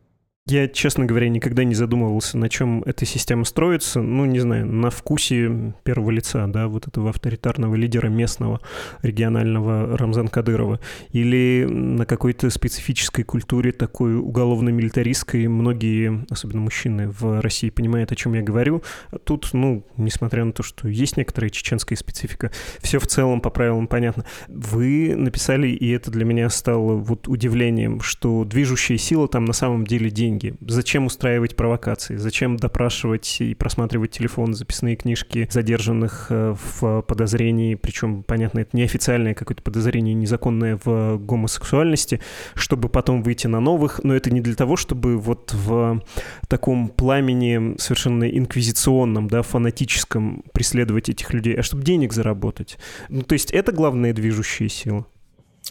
Я, 0.49 0.67
честно 0.67 1.05
говоря, 1.05 1.29
никогда 1.29 1.63
не 1.63 1.75
задумывался, 1.75 2.35
на 2.35 2.49
чем 2.49 2.81
эта 2.87 3.05
система 3.05 3.45
строится. 3.45 4.01
Ну, 4.01 4.25
не 4.25 4.39
знаю, 4.39 4.65
на 4.65 4.89
вкусе 4.89 5.75
первого 5.83 6.09
лица, 6.09 6.47
да, 6.47 6.67
вот 6.67 6.87
этого 6.87 7.11
авторитарного 7.11 7.75
лидера 7.75 8.07
местного, 8.07 8.59
регионального 9.03 9.95
Рамзан 9.95 10.27
Кадырова. 10.27 10.79
Или 11.11 11.67
на 11.69 12.07
какой-то 12.07 12.49
специфической 12.49 13.21
культуре 13.21 13.71
такой 13.71 14.15
уголовно-милитаристской. 14.15 15.47
Многие, 15.47 16.25
особенно 16.31 16.61
мужчины 16.61 17.09
в 17.09 17.41
России, 17.41 17.69
понимают, 17.69 18.11
о 18.11 18.15
чем 18.15 18.33
я 18.33 18.41
говорю. 18.41 18.81
Тут, 19.25 19.49
ну, 19.53 19.85
несмотря 19.97 20.45
на 20.45 20.51
то, 20.51 20.63
что 20.63 20.87
есть 20.87 21.15
некоторая 21.15 21.51
чеченская 21.51 21.95
специфика, 21.95 22.51
все 22.81 22.97
в 22.97 23.05
целом 23.05 23.41
по 23.41 23.51
правилам 23.51 23.85
понятно. 23.85 24.25
Вы 24.47 25.13
написали, 25.15 25.67
и 25.67 25.91
это 25.91 26.09
для 26.09 26.25
меня 26.25 26.49
стало 26.49 26.95
вот 26.95 27.27
удивлением, 27.27 28.01
что 28.01 28.45
движущая 28.45 28.97
сила 28.97 29.27
там 29.27 29.45
на 29.45 29.53
самом 29.53 29.85
деле 29.85 30.09
деньги 30.09 30.38
деньги? 30.39 30.57
Зачем 30.61 31.05
устраивать 31.05 31.55
провокации? 31.55 32.15
Зачем 32.15 32.57
допрашивать 32.57 33.37
и 33.41 33.53
просматривать 33.53 34.11
телефон, 34.11 34.53
записные 34.53 34.95
книжки 34.95 35.47
задержанных 35.51 36.27
э, 36.29 36.55
в 36.79 37.01
подозрении, 37.01 37.75
причем, 37.75 38.23
понятно, 38.23 38.59
это 38.59 38.75
неофициальное 38.75 39.33
какое-то 39.33 39.61
подозрение 39.61 40.13
незаконное 40.13 40.79
в 40.83 41.17
гомосексуальности, 41.17 42.21
чтобы 42.55 42.89
потом 42.89 43.21
выйти 43.23 43.47
на 43.47 43.59
новых, 43.59 44.01
но 44.03 44.15
это 44.15 44.31
не 44.31 44.41
для 44.41 44.55
того, 44.55 44.75
чтобы 44.75 45.17
вот 45.17 45.53
в 45.53 46.01
таком 46.47 46.89
пламени 46.89 47.75
совершенно 47.77 48.23
инквизиционном, 48.29 49.27
да, 49.27 49.41
фанатическом 49.41 50.43
преследовать 50.53 51.09
этих 51.09 51.33
людей, 51.33 51.55
а 51.55 51.63
чтобы 51.63 51.83
денег 51.83 52.13
заработать. 52.13 52.77
Ну, 53.09 53.21
то 53.21 53.33
есть 53.33 53.51
это 53.51 53.71
главная 53.71 54.13
движущая 54.13 54.69
сила. 54.69 55.05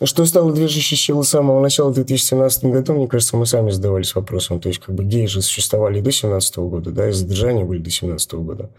Что 0.00 0.25
стало 0.26 0.52
движущей 0.52 0.95
силой 0.95 1.25
с 1.25 1.31
самого 1.31 1.61
начала 1.61 1.90
в 1.90 1.95
2017 1.95 2.64
году, 2.67 2.93
мне 2.93 3.09
кажется, 3.09 3.37
мы 3.37 3.47
сами 3.47 3.71
задавались 3.71 4.14
вопросом. 4.14 4.61
То 4.61 4.69
есть, 4.69 4.81
как 4.81 4.95
бы 4.95 5.02
геи 5.02 5.26
же 5.26 5.43
существовали 5.43 5.97
до 5.97 6.05
2017 6.05 6.57
года, 6.59 6.90
да, 6.93 7.09
и 7.09 7.12
задержания 7.12 7.64
были 7.64 7.78
до 7.78 7.85
2017 7.85 8.35
года. 8.35 8.71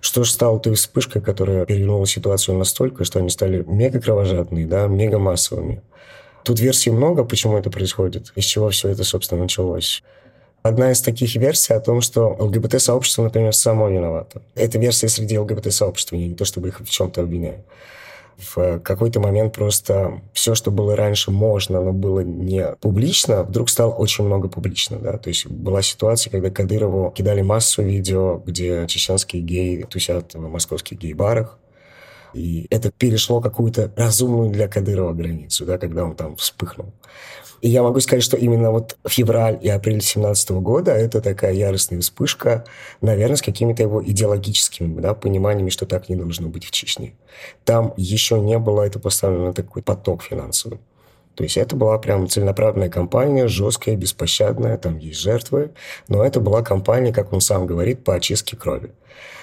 Что 0.00 0.22
же 0.22 0.30
стало 0.30 0.60
той 0.60 0.74
вспышкой, 0.74 1.22
которая 1.22 1.64
перевернула 1.64 2.06
ситуацию 2.06 2.58
настолько, 2.58 3.04
что 3.04 3.20
они 3.20 3.30
стали 3.30 3.64
мега 3.66 4.00
кровожадные, 4.00 4.66
да, 4.66 4.86
мега 4.86 5.18
массовыми. 5.18 5.80
Тут 6.44 6.60
версий 6.60 6.90
много, 6.90 7.24
почему 7.24 7.56
это 7.56 7.70
происходит, 7.70 8.32
из 8.36 8.44
чего 8.44 8.68
все 8.68 8.88
это, 8.88 9.02
собственно, 9.02 9.42
началось. 9.42 10.02
Одна 10.62 10.92
из 10.92 11.00
таких 11.00 11.34
версий 11.36 11.72
о 11.72 11.80
том, 11.80 12.02
что 12.02 12.36
ЛГБТ-сообщество, 12.38 13.22
например, 13.22 13.54
само 13.54 13.88
виновато. 13.88 14.42
Это 14.54 14.78
версия 14.78 15.08
среди 15.08 15.38
ЛГБТ-сообщества, 15.38 16.16
не 16.16 16.34
то 16.34 16.44
чтобы 16.44 16.68
их 16.68 16.80
в 16.80 16.90
чем-то 16.90 17.22
обвиняю 17.22 17.64
в 18.38 18.80
какой-то 18.80 19.20
момент 19.20 19.54
просто 19.54 20.20
все, 20.32 20.54
что 20.54 20.70
было 20.70 20.94
раньше 20.94 21.30
можно, 21.30 21.80
но 21.80 21.92
было 21.92 22.20
не 22.20 22.74
публично, 22.80 23.42
вдруг 23.42 23.70
стало 23.70 23.92
очень 23.92 24.24
много 24.24 24.48
публично, 24.48 24.98
да, 24.98 25.16
то 25.16 25.28
есть 25.28 25.46
была 25.46 25.82
ситуация, 25.82 26.30
когда 26.30 26.50
Кадырову 26.50 27.10
кидали 27.10 27.42
массу 27.42 27.82
видео, 27.82 28.42
где 28.44 28.86
чеченские 28.88 29.42
геи 29.42 29.86
тусят 29.88 30.34
в 30.34 30.48
московских 30.48 30.98
гей-барах, 30.98 31.58
и 32.34 32.66
это 32.70 32.90
перешло 32.90 33.40
какую-то 33.40 33.90
разумную 33.96 34.50
для 34.50 34.68
Кадырова 34.68 35.14
границу, 35.14 35.64
да, 35.64 35.78
когда 35.78 36.04
он 36.04 36.14
там 36.14 36.36
вспыхнул. 36.36 36.92
И 37.60 37.68
я 37.68 37.82
могу 37.82 38.00
сказать, 38.00 38.22
что 38.22 38.36
именно 38.36 38.70
вот 38.70 38.96
февраль 39.06 39.58
и 39.62 39.68
апрель 39.68 39.94
2017 39.94 40.50
года 40.50 40.92
это 40.92 41.20
такая 41.20 41.52
яростная 41.54 42.00
вспышка, 42.00 42.64
наверное, 43.00 43.36
с 43.36 43.42
какими-то 43.42 43.82
его 43.82 44.04
идеологическими 44.04 45.00
да, 45.00 45.14
пониманиями, 45.14 45.70
что 45.70 45.86
так 45.86 46.08
не 46.08 46.16
должно 46.16 46.48
быть 46.48 46.64
в 46.64 46.70
Чечне. 46.70 47.14
Там 47.64 47.94
еще 47.96 48.38
не 48.40 48.58
было 48.58 48.82
это 48.82 48.98
поставлено 48.98 49.52
такой 49.52 49.82
поток 49.82 50.22
финансовый. 50.22 50.80
То 51.34 51.44
есть 51.44 51.58
это 51.58 51.76
была 51.76 51.98
прям 51.98 52.28
целенаправленная 52.28 52.88
кампания, 52.88 53.46
жесткая, 53.46 53.94
беспощадная, 53.94 54.78
там 54.78 54.96
есть 54.96 55.20
жертвы, 55.20 55.72
но 56.08 56.24
это 56.24 56.40
была 56.40 56.62
кампания, 56.62 57.12
как 57.12 57.32
он 57.32 57.42
сам 57.42 57.66
говорит, 57.66 58.04
по 58.04 58.14
очистке 58.14 58.56
крови. 58.56 58.92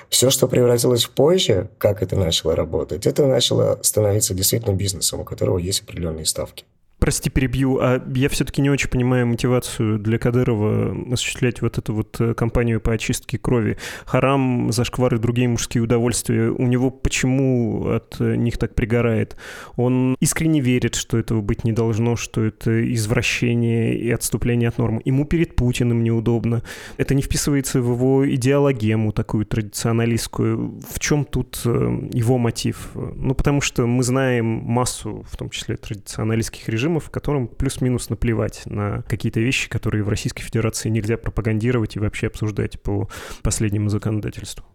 Все, 0.10 0.32
что 0.32 0.48
превратилось 0.48 1.06
в 1.06 1.12
позже, 1.12 1.70
как 1.78 2.02
это 2.02 2.16
начало 2.16 2.56
работать, 2.56 3.06
это 3.06 3.28
начало 3.28 3.80
становиться 3.84 4.34
действительно 4.34 4.74
бизнесом, 4.74 5.20
у 5.20 5.24
которого 5.24 5.60
есть 5.60 5.84
определенные 5.84 6.26
ставки. 6.26 6.66
Прости, 7.04 7.30
перебью, 7.30 7.80
а 7.82 8.02
я 8.16 8.30
все-таки 8.30 8.62
не 8.62 8.70
очень 8.70 8.88
понимаю 8.88 9.28
мотивацию 9.28 10.00
для 10.00 10.18
Кадырова 10.18 11.12
осуществлять 11.12 11.62
вот 11.62 11.78
эту 11.78 11.94
вот 11.94 12.16
э, 12.22 12.34
кампанию 12.34 12.80
по 12.80 12.94
очистке 12.94 13.38
крови. 13.38 13.78
Харам, 14.06 14.72
зашквар 14.72 15.16
и 15.16 15.18
другие 15.18 15.50
мужские 15.50 15.84
удовольствия, 15.84 16.48
у 16.48 16.66
него 16.66 16.92
почему 16.92 17.90
от 17.90 18.22
них 18.22 18.58
так 18.58 18.74
пригорает? 18.74 19.36
Он 19.76 20.16
искренне 20.22 20.62
верит, 20.62 20.96
что 20.96 21.18
этого 21.18 21.42
быть 21.42 21.66
не 21.66 21.74
должно, 21.74 22.16
что 22.16 22.42
это 22.42 22.94
извращение 22.94 23.98
и 23.98 24.10
отступление 24.10 24.70
от 24.70 24.78
нормы. 24.78 25.02
Ему 25.04 25.26
перед 25.26 25.58
Путиным 25.58 26.06
неудобно. 26.06 26.64
Это 26.96 27.16
не 27.16 27.22
вписывается 27.22 27.82
в 27.82 27.92
его 27.92 28.34
идеологему 28.34 29.12
такую 29.12 29.46
традиционалистскую. 29.46 30.80
В 30.90 31.00
чем 31.00 31.26
тут 31.26 31.64
э, 31.66 31.70
его 32.14 32.38
мотив? 32.38 32.92
Ну, 32.94 33.36
потому 33.36 33.60
что 33.60 33.86
мы 33.88 34.04
знаем 34.04 34.46
массу, 34.46 35.26
в 35.30 35.36
том 35.36 35.50
числе 35.50 35.76
традиционалистских 35.76 36.70
режимов, 36.70 36.93
режимов, 36.94 37.10
которым 37.10 37.48
плюс-минус 37.48 38.10
наплевать 38.10 38.64
на 38.66 39.04
какие-то 39.04 39.40
вещи, 39.40 39.70
которые 39.70 40.04
в 40.04 40.10
Российской 40.10 40.44
Федерации 40.44 40.90
нельзя 40.90 41.18
пропагандировать 41.18 41.96
и 41.96 42.00
вообще 42.00 42.28
обсуждать 42.28 42.82
по 42.82 43.10
последнему 43.42 43.90
законодательству. 43.90 44.66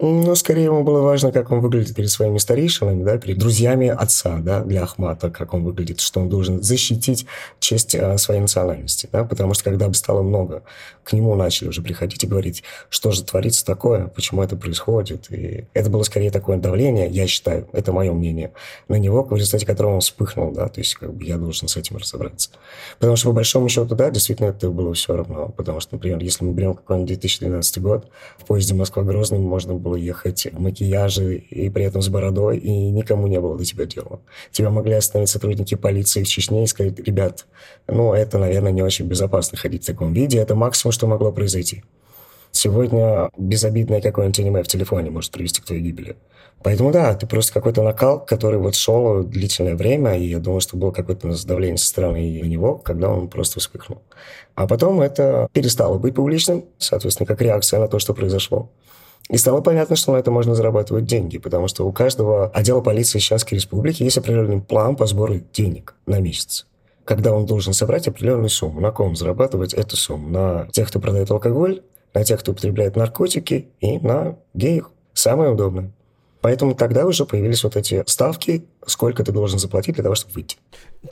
Ну, 0.00 0.34
скорее 0.34 0.64
ему 0.64 0.82
было 0.82 1.02
важно, 1.02 1.30
как 1.30 1.52
он 1.52 1.60
выглядит 1.60 1.94
перед 1.94 2.10
своими 2.10 2.38
старейшинами, 2.38 3.04
да, 3.04 3.16
перед 3.16 3.38
друзьями 3.38 3.86
отца, 3.86 4.38
да, 4.40 4.60
для 4.64 4.82
Ахмата, 4.82 5.30
как 5.30 5.54
он 5.54 5.62
выглядит, 5.62 6.00
что 6.00 6.20
он 6.20 6.28
должен 6.28 6.60
защитить 6.64 7.26
честь 7.60 7.94
а, 7.94 8.18
своей 8.18 8.40
национальности, 8.40 9.08
да, 9.12 9.22
потому 9.22 9.54
что 9.54 9.62
когда 9.62 9.86
бы 9.86 9.94
стало 9.94 10.22
много, 10.22 10.64
к 11.04 11.12
нему 11.12 11.36
начали 11.36 11.68
уже 11.68 11.80
приходить 11.80 12.24
и 12.24 12.26
говорить, 12.26 12.64
что 12.88 13.12
же 13.12 13.22
творится 13.22 13.64
такое, 13.64 14.08
почему 14.08 14.42
это 14.42 14.56
происходит, 14.56 15.30
и 15.30 15.66
это 15.74 15.90
было 15.90 16.02
скорее 16.02 16.32
такое 16.32 16.56
давление, 16.56 17.08
я 17.08 17.28
считаю, 17.28 17.68
это 17.72 17.92
мое 17.92 18.12
мнение, 18.12 18.52
на 18.88 18.96
него, 18.96 19.22
в 19.22 19.32
результате 19.36 19.64
которого 19.64 19.94
он 19.94 20.00
вспыхнул, 20.00 20.50
да, 20.50 20.66
то 20.66 20.80
есть 20.80 20.96
как 20.96 21.14
бы 21.14 21.22
я 21.24 21.38
должен 21.38 21.68
с 21.68 21.76
этим 21.76 21.98
разобраться. 21.98 22.50
Потому 22.98 23.14
что, 23.14 23.28
по 23.28 23.34
большому 23.36 23.68
счету, 23.68 23.94
да, 23.94 24.10
действительно, 24.10 24.48
это 24.48 24.70
было 24.70 24.92
все 24.94 25.14
равно, 25.14 25.50
потому 25.56 25.78
что, 25.78 25.94
например, 25.94 26.18
если 26.18 26.44
мы 26.44 26.52
берем 26.52 26.74
какой-нибудь 26.74 27.10
2012 27.10 27.78
год, 27.80 28.10
в 28.38 28.44
поезде 28.44 28.74
Москва-Грозный 28.74 29.38
можно 29.38 29.83
было 29.84 29.94
ехать 29.94 30.48
в 30.50 30.58
макияже 30.58 31.36
и 31.36 31.70
при 31.70 31.84
этом 31.84 32.02
с 32.02 32.08
бородой, 32.08 32.58
и 32.58 32.90
никому 32.90 33.28
не 33.28 33.40
было 33.40 33.56
до 33.56 33.64
тебя 33.64 33.84
дела. 33.84 34.20
Тебя 34.50 34.70
могли 34.70 34.94
остановить 34.94 35.30
сотрудники 35.30 35.76
полиции 35.76 36.24
в 36.24 36.28
Чечне 36.28 36.64
и 36.64 36.66
сказать, 36.66 36.98
ребят, 36.98 37.46
ну, 37.86 38.12
это, 38.14 38.38
наверное, 38.38 38.72
не 38.72 38.82
очень 38.82 39.06
безопасно 39.06 39.56
ходить 39.58 39.84
в 39.84 39.86
таком 39.86 40.12
виде, 40.12 40.38
это 40.38 40.54
максимум, 40.56 40.92
что 40.92 41.06
могло 41.06 41.30
произойти. 41.30 41.84
Сегодня 42.50 43.30
безобидное 43.36 44.00
какое-нибудь 44.00 44.38
аниме 44.38 44.62
в 44.62 44.68
телефоне 44.68 45.10
может 45.10 45.32
привести 45.32 45.60
к 45.60 45.64
твоей 45.64 45.82
гибели. 45.82 46.16
Поэтому 46.62 46.92
да, 46.92 47.12
ты 47.14 47.26
просто 47.26 47.52
какой-то 47.52 47.82
накал, 47.82 48.24
который 48.24 48.58
вот 48.58 48.74
шел 48.74 49.22
длительное 49.22 49.76
время, 49.76 50.16
и 50.16 50.24
я 50.24 50.38
думаю, 50.38 50.62
что 50.62 50.78
было 50.78 50.92
какое-то 50.92 51.28
давление 51.46 51.76
со 51.76 51.86
стороны 51.86 52.40
него, 52.40 52.78
когда 52.78 53.10
он 53.10 53.28
просто 53.28 53.60
вспыхнул. 53.60 54.00
А 54.54 54.66
потом 54.66 55.02
это 55.02 55.48
перестало 55.52 55.98
быть 55.98 56.14
публичным, 56.14 56.64
соответственно, 56.78 57.26
как 57.26 57.42
реакция 57.42 57.80
на 57.80 57.88
то, 57.88 57.98
что 57.98 58.14
произошло. 58.14 58.70
И 59.30 59.36
стало 59.38 59.60
понятно, 59.62 59.96
что 59.96 60.12
на 60.12 60.16
это 60.18 60.30
можно 60.30 60.54
зарабатывать 60.54 61.06
деньги, 61.06 61.38
потому 61.38 61.68
что 61.68 61.86
у 61.86 61.92
каждого 61.92 62.48
отдела 62.48 62.80
полиции 62.80 63.18
Чеченской 63.18 63.56
Республики 63.56 64.02
есть 64.02 64.18
определенный 64.18 64.60
план 64.60 64.96
по 64.96 65.06
сбору 65.06 65.40
денег 65.52 65.94
на 66.06 66.20
месяц 66.20 66.66
когда 67.04 67.32
он 67.32 67.46
должен 67.46 67.72
собрать 67.72 68.08
определенную 68.08 68.48
сумму. 68.48 68.80
На 68.80 68.90
ком 68.90 69.14
зарабатывать 69.14 69.74
эту 69.74 69.96
сумму? 69.96 70.28
На 70.28 70.68
тех, 70.72 70.88
кто 70.88 71.00
продает 71.00 71.30
алкоголь, 71.30 71.82
на 72.14 72.24
тех, 72.24 72.40
кто 72.40 72.52
употребляет 72.52 72.96
наркотики 72.96 73.68
и 73.80 73.98
на 73.98 74.36
геев. 74.54 74.90
Самое 75.12 75.50
удобное. 75.50 75.92
Поэтому 76.44 76.74
тогда 76.74 77.06
уже 77.06 77.24
появились 77.24 77.64
вот 77.64 77.74
эти 77.74 78.02
ставки, 78.06 78.66
сколько 78.84 79.24
ты 79.24 79.32
должен 79.32 79.58
заплатить 79.58 79.94
для 79.94 80.04
того, 80.04 80.14
чтобы 80.14 80.34
выйти. 80.34 80.58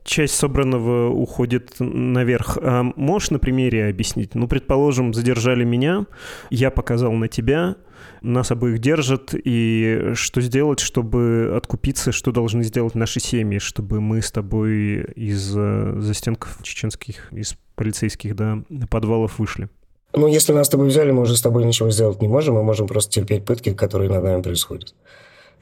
Часть 0.04 0.34
собранного 0.34 1.08
уходит 1.08 1.76
наверх. 1.78 2.58
А 2.60 2.82
можешь 2.96 3.30
на 3.30 3.38
примере 3.38 3.88
объяснить? 3.88 4.34
Ну, 4.34 4.46
предположим, 4.46 5.14
задержали 5.14 5.64
меня, 5.64 6.04
я 6.50 6.70
показал 6.70 7.12
на 7.12 7.28
тебя, 7.28 7.76
нас 8.20 8.50
обоих 8.50 8.78
держат, 8.78 9.30
и 9.32 10.10
что 10.12 10.42
сделать, 10.42 10.80
чтобы 10.80 11.54
откупиться, 11.56 12.12
что 12.12 12.30
должны 12.30 12.62
сделать 12.62 12.94
наши 12.94 13.18
семьи, 13.18 13.58
чтобы 13.58 14.02
мы 14.02 14.20
с 14.20 14.30
тобой 14.30 15.02
из 15.16 15.56
э, 15.56 15.94
застенков 15.98 16.58
чеченских, 16.62 17.32
из 17.32 17.56
полицейских 17.74 18.36
да, 18.36 18.58
подвалов 18.90 19.38
вышли? 19.38 19.70
Ну, 20.14 20.26
если 20.26 20.52
нас 20.52 20.66
с 20.66 20.70
тобой 20.70 20.88
взяли, 20.88 21.10
мы 21.10 21.22
уже 21.22 21.36
с 21.36 21.40
тобой 21.40 21.64
ничего 21.64 21.90
сделать 21.90 22.20
не 22.20 22.28
можем, 22.28 22.56
мы 22.56 22.62
можем 22.62 22.86
просто 22.86 23.10
терпеть 23.10 23.46
пытки, 23.46 23.72
которые 23.72 24.10
над 24.10 24.22
нами 24.22 24.42
происходят. 24.42 24.94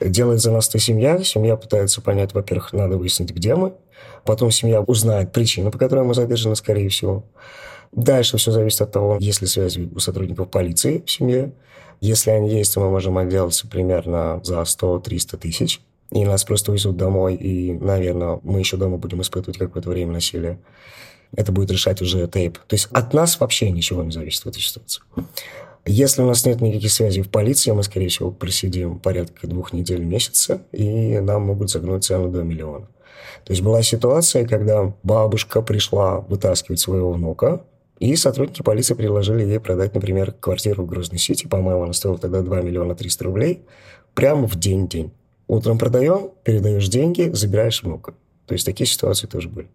Делает 0.01 0.41
за 0.41 0.51
нас 0.53 0.69
то 0.69 0.79
семья. 0.79 1.23
Семья 1.23 1.57
пытается 1.57 2.01
понять, 2.01 2.35
во-первых, 2.35 2.73
надо 2.73 2.97
выяснить, 2.97 3.31
где 3.31 3.55
мы. 3.55 3.75
Потом 4.25 4.51
семья 4.51 4.81
узнает 4.81 5.33
причину, 5.33 5.71
по 5.71 5.79
которой 5.79 6.05
мы 6.05 6.15
задержаны, 6.15 6.57
скорее 6.57 6.89
всего. 6.89 7.25
Дальше 7.93 8.37
все 8.37 8.51
зависит 8.53 8.81
от 8.83 8.93
того, 8.93 9.19
есть 9.21 9.41
ли 9.41 9.47
связи 9.47 9.91
у 9.95 9.99
сотрудников 9.99 10.51
полиции 10.51 11.03
в 11.05 11.11
семье. 11.11 11.53
Если 12.01 12.31
они 12.31 12.51
есть, 12.51 12.73
то 12.73 12.81
мы 12.81 12.91
можем 12.91 13.19
отделаться 13.19 13.69
примерно 13.69 14.41
за 14.43 14.61
100-300 14.61 15.37
тысяч. 15.37 15.81
И 16.11 16.25
нас 16.25 16.45
просто 16.45 16.73
везут 16.73 16.97
домой, 16.97 17.35
и, 17.35 17.73
наверное, 17.73 18.41
мы 18.43 18.59
еще 18.59 18.77
дома 18.77 18.97
будем 18.97 19.21
испытывать 19.21 19.59
какое-то 19.59 19.91
время 19.91 20.13
насилие 20.13 20.59
это 21.37 21.53
будет 21.53 21.71
решать 21.71 22.03
уже 22.03 22.27
тейп. 22.27 22.59
То 22.59 22.75
есть 22.75 22.89
от 22.93 23.15
нас 23.15 23.39
вообще 23.41 23.71
ничего 23.71 24.03
не 24.03 24.11
зависит 24.11 24.45
в 24.45 24.49
этой 24.49 24.61
ситуации. 24.61 25.03
Если 25.87 26.23
у 26.23 26.27
нас 26.27 26.45
нет 26.45 26.61
никаких 26.61 26.93
связей 26.93 27.23
в 27.23 27.31
полиции, 27.31 27.71
мы, 27.71 27.83
скорее 27.83 28.09
всего, 28.09 28.31
просидим 28.31 28.99
порядка 28.99 29.47
двух 29.47 29.73
недель, 29.73 30.05
месяца, 30.05 30.63
и 30.73 31.19
нам 31.21 31.43
могут 31.47 31.71
загнуть 31.71 32.05
цену 32.05 32.31
до 32.31 32.43
миллиона. 32.43 32.87
То 33.45 33.53
есть 33.53 33.63
была 33.63 33.83
ситуация, 33.83 34.47
когда 34.47 34.93
бабушка 35.03 35.63
пришла 35.63 36.21
вытаскивать 36.21 36.81
своего 36.81 37.13
внука, 37.13 37.65
и 37.99 38.17
сотрудники 38.17 38.63
полиции 38.63 38.95
предложили 38.95 39.45
ей 39.45 39.61
продать, 39.61 39.95
например, 39.95 40.33
квартиру 40.33 40.85
в 40.85 40.87
Грозной 40.87 41.19
Сити. 41.19 41.47
По-моему, 41.47 41.83
она 41.83 41.93
стоила 41.93 42.19
тогда 42.19 42.41
2 42.41 42.63
миллиона 42.63 42.95
300 42.95 43.25
рублей. 43.25 43.63
Прямо 44.15 44.49
в 44.49 44.59
день-день. 44.59 45.13
Утром 45.47 45.79
продаем, 45.79 46.31
передаешь 46.43 46.89
деньги, 46.89 47.31
забираешь 47.33 47.83
внука. 47.83 48.15
То 48.47 48.55
есть 48.55 48.65
такие 48.65 48.87
ситуации 48.87 49.27
тоже 49.27 49.51
были. 49.51 49.69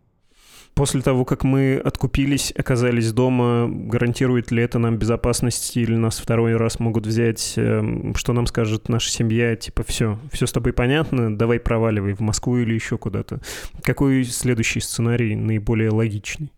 После 0.76 1.02
того, 1.02 1.24
как 1.24 1.46
мы 1.46 1.78
откупились, 1.78 2.52
оказались 2.54 3.14
дома, 3.14 3.70
гарантирует 3.70 4.52
ли 4.52 4.62
это 4.62 4.78
нам 4.78 4.98
безопасность 4.98 5.78
или 5.78 5.96
нас 5.96 6.20
второй 6.20 6.58
раз 6.58 6.82
могут 6.82 7.08
взять? 7.08 7.54
Эм, 7.56 8.14
что 8.14 8.34
нам 8.34 8.46
скажет 8.46 8.90
наша 8.90 9.10
семья? 9.10 9.56
Типа, 9.56 9.84
все, 9.84 10.20
все 10.34 10.46
с 10.46 10.52
тобой 10.52 10.74
понятно, 10.74 11.36
давай 11.36 11.62
проваливай 11.62 12.14
в 12.14 12.20
Москву 12.20 12.58
или 12.58 12.74
еще 12.74 12.98
куда-то. 12.98 13.40
Какой 13.84 14.26
следующий 14.26 14.82
сценарий 14.82 15.38
наиболее 15.38 15.92
логичный? 15.92 16.52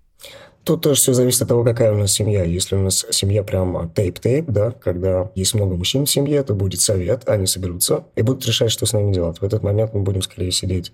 Тут 0.68 0.82
тоже 0.82 1.00
все 1.00 1.14
зависит 1.14 1.44
от 1.44 1.48
того, 1.48 1.64
какая 1.64 1.94
у 1.94 1.96
нас 1.96 2.12
семья. 2.12 2.44
Если 2.44 2.76
у 2.76 2.80
нас 2.80 3.06
семья 3.10 3.42
прям 3.42 3.90
тейп-тейп, 3.96 4.52
да, 4.52 4.72
когда 4.72 5.32
есть 5.34 5.54
много 5.54 5.78
мужчин 5.78 6.06
в 6.06 6.10
семье, 6.10 6.44
то 6.44 6.56
будет 6.56 6.82
совет, 6.82 7.22
они 7.30 7.48
соберутся 7.48 8.04
и 8.18 8.22
будут 8.22 8.46
решать, 8.46 8.70
что 8.70 8.86
с 8.86 8.92
нами 8.92 9.14
делать. 9.14 9.40
В 9.40 9.46
этот 9.46 9.64
момент 9.64 9.94
мы 9.94 10.02
будем 10.02 10.22
скорее 10.22 10.52
сидеть, 10.52 10.92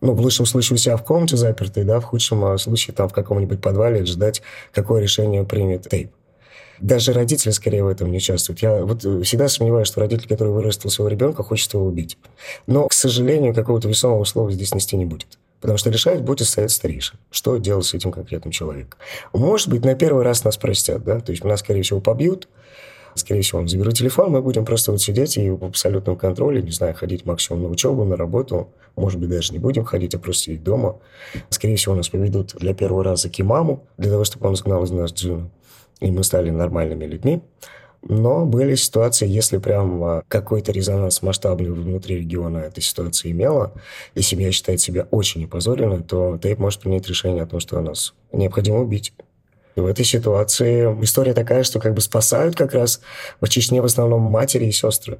ну, 0.00 0.14
в 0.14 0.20
лучшем 0.20 0.44
случае 0.44 0.74
у 0.74 0.78
себя 0.78 0.96
в 0.96 1.04
комнате 1.04 1.36
запертой, 1.36 1.84
да, 1.84 2.00
в 2.00 2.04
худшем 2.04 2.44
а, 2.44 2.58
случае 2.58 2.96
там 2.96 3.08
в 3.08 3.12
каком-нибудь 3.12 3.60
подвале 3.60 4.04
ждать, 4.04 4.42
какое 4.72 5.00
решение 5.00 5.44
примет 5.44 5.88
тейп. 5.88 6.10
Даже 6.80 7.12
родители 7.12 7.52
скорее 7.52 7.84
в 7.84 7.88
этом 7.88 8.10
не 8.10 8.16
участвуют. 8.16 8.60
Я 8.60 8.84
вот 8.84 9.02
всегда 9.24 9.46
сомневаюсь, 9.46 9.86
что 9.86 10.00
родитель, 10.00 10.26
который 10.26 10.52
вырастил 10.52 10.90
своего 10.90 11.08
ребенка, 11.08 11.44
хочет 11.44 11.72
его 11.74 11.86
убить. 11.86 12.18
Но, 12.66 12.88
к 12.88 12.92
сожалению, 12.92 13.54
какого-то 13.54 13.86
весомого 13.86 14.24
слова 14.24 14.50
здесь 14.50 14.74
нести 14.74 14.96
не 14.96 15.04
будет. 15.04 15.38
Потому 15.62 15.78
что 15.78 15.90
решать 15.90 16.22
будет 16.22 16.48
совет 16.48 16.72
старейшин. 16.72 17.18
Что 17.30 17.56
делать 17.56 17.86
с 17.86 17.94
этим 17.94 18.10
конкретным 18.10 18.50
человеком. 18.50 18.98
Может 19.32 19.68
быть, 19.68 19.84
на 19.84 19.94
первый 19.94 20.24
раз 20.24 20.44
нас 20.44 20.56
простят, 20.56 21.04
да? 21.04 21.20
То 21.20 21.30
есть 21.30 21.44
нас, 21.44 21.60
скорее 21.60 21.82
всего, 21.82 22.00
побьют, 22.00 22.48
скорее 23.14 23.42
всего, 23.42 23.60
он 23.60 23.68
заберут 23.68 23.94
телефон, 23.94 24.32
мы 24.32 24.42
будем 24.42 24.64
просто 24.64 24.90
вот 24.90 25.00
сидеть 25.00 25.36
и 25.36 25.50
в 25.50 25.64
абсолютном 25.64 26.16
контроле, 26.16 26.62
не 26.62 26.72
знаю, 26.72 26.94
ходить 26.94 27.24
максимум 27.26 27.62
на 27.62 27.68
учебу, 27.68 28.04
на 28.04 28.16
работу, 28.16 28.70
может 28.96 29.20
быть, 29.20 29.28
даже 29.28 29.52
не 29.52 29.60
будем 29.60 29.84
ходить, 29.84 30.14
а 30.16 30.18
просто 30.18 30.42
сидеть 30.42 30.64
дома. 30.64 30.98
Скорее 31.48 31.76
всего, 31.76 31.94
нас 31.94 32.08
поведут 32.08 32.56
для 32.58 32.74
первого 32.74 33.04
раза 33.04 33.30
к 33.30 33.40
имаму, 33.40 33.86
для 33.98 34.10
того, 34.10 34.24
чтобы 34.24 34.48
он 34.48 34.56
сгнал 34.56 34.82
из 34.82 34.90
нас 34.90 35.12
джина, 35.12 35.48
и 36.00 36.10
мы 36.10 36.24
стали 36.24 36.50
нормальными 36.50 37.04
людьми. 37.04 37.40
Но 38.02 38.46
были 38.46 38.74
ситуации, 38.74 39.28
если 39.28 39.58
прям 39.58 40.02
а, 40.02 40.22
какой-то 40.26 40.72
резонанс 40.72 41.22
масштабный 41.22 41.70
внутри 41.70 42.16
региона 42.16 42.58
эта 42.58 42.80
ситуация 42.80 43.30
имела, 43.30 43.72
и 44.14 44.22
семья 44.22 44.50
считает 44.50 44.80
себя 44.80 45.06
очень 45.10 45.44
опозоренной, 45.44 46.02
то 46.02 46.36
Тейп 46.36 46.58
может 46.58 46.80
принять 46.80 47.08
решение 47.08 47.44
о 47.44 47.46
том, 47.46 47.60
что 47.60 47.80
нас 47.80 48.14
необходимо 48.32 48.80
убить. 48.80 49.12
И 49.76 49.80
в 49.80 49.86
этой 49.86 50.04
ситуации 50.04 50.84
история 51.02 51.32
такая, 51.32 51.62
что 51.62 51.78
как 51.78 51.94
бы 51.94 52.00
спасают 52.00 52.56
как 52.56 52.74
раз 52.74 53.00
в 53.40 53.48
Чечне 53.48 53.80
в 53.80 53.86
основном 53.86 54.22
матери 54.22 54.66
и 54.66 54.72
сестры. 54.72 55.18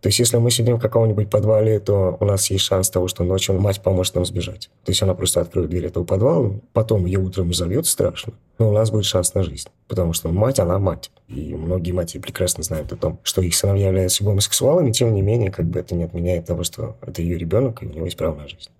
То 0.00 0.08
есть, 0.08 0.18
если 0.18 0.36
мы 0.36 0.50
сидим 0.50 0.76
в 0.76 0.80
каком-нибудь 0.80 1.30
подвале, 1.30 1.80
то 1.80 2.16
у 2.20 2.24
нас 2.24 2.50
есть 2.50 2.64
шанс 2.64 2.90
того, 2.90 3.08
что 3.08 3.24
ночью 3.24 3.58
мать 3.58 3.82
поможет 3.82 4.14
нам 4.14 4.24
сбежать. 4.24 4.70
То 4.84 4.92
есть, 4.92 5.02
она 5.02 5.14
просто 5.14 5.40
откроет 5.40 5.70
дверь 5.70 5.86
этого 5.86 6.04
подвала, 6.04 6.52
потом 6.72 7.06
ее 7.06 7.18
утром 7.18 7.52
зовет 7.52 7.86
страшно, 7.86 8.34
но 8.58 8.68
у 8.68 8.72
нас 8.72 8.90
будет 8.90 9.04
шанс 9.04 9.34
на 9.34 9.42
жизнь. 9.42 9.68
Потому 9.88 10.12
что 10.12 10.28
мать, 10.28 10.58
она 10.58 10.78
мать. 10.78 11.10
И 11.28 11.54
многие 11.54 11.92
матери 11.92 12.20
прекрасно 12.20 12.62
знают 12.62 12.92
о 12.92 12.96
том, 12.96 13.18
что 13.22 13.42
их 13.42 13.54
сыновья 13.54 13.88
являются 13.88 14.22
гомосексуалами, 14.22 14.92
тем 14.92 15.14
не 15.14 15.22
менее, 15.22 15.50
как 15.50 15.66
бы 15.66 15.80
это 15.80 15.94
не 15.94 16.04
отменяет 16.04 16.46
того, 16.46 16.62
что 16.62 16.96
это 17.00 17.22
ее 17.22 17.38
ребенок, 17.38 17.82
и 17.82 17.86
у 17.86 17.90
него 17.90 18.04
есть 18.04 18.16
право 18.16 18.36
на 18.36 18.48
жизнь. 18.48 18.70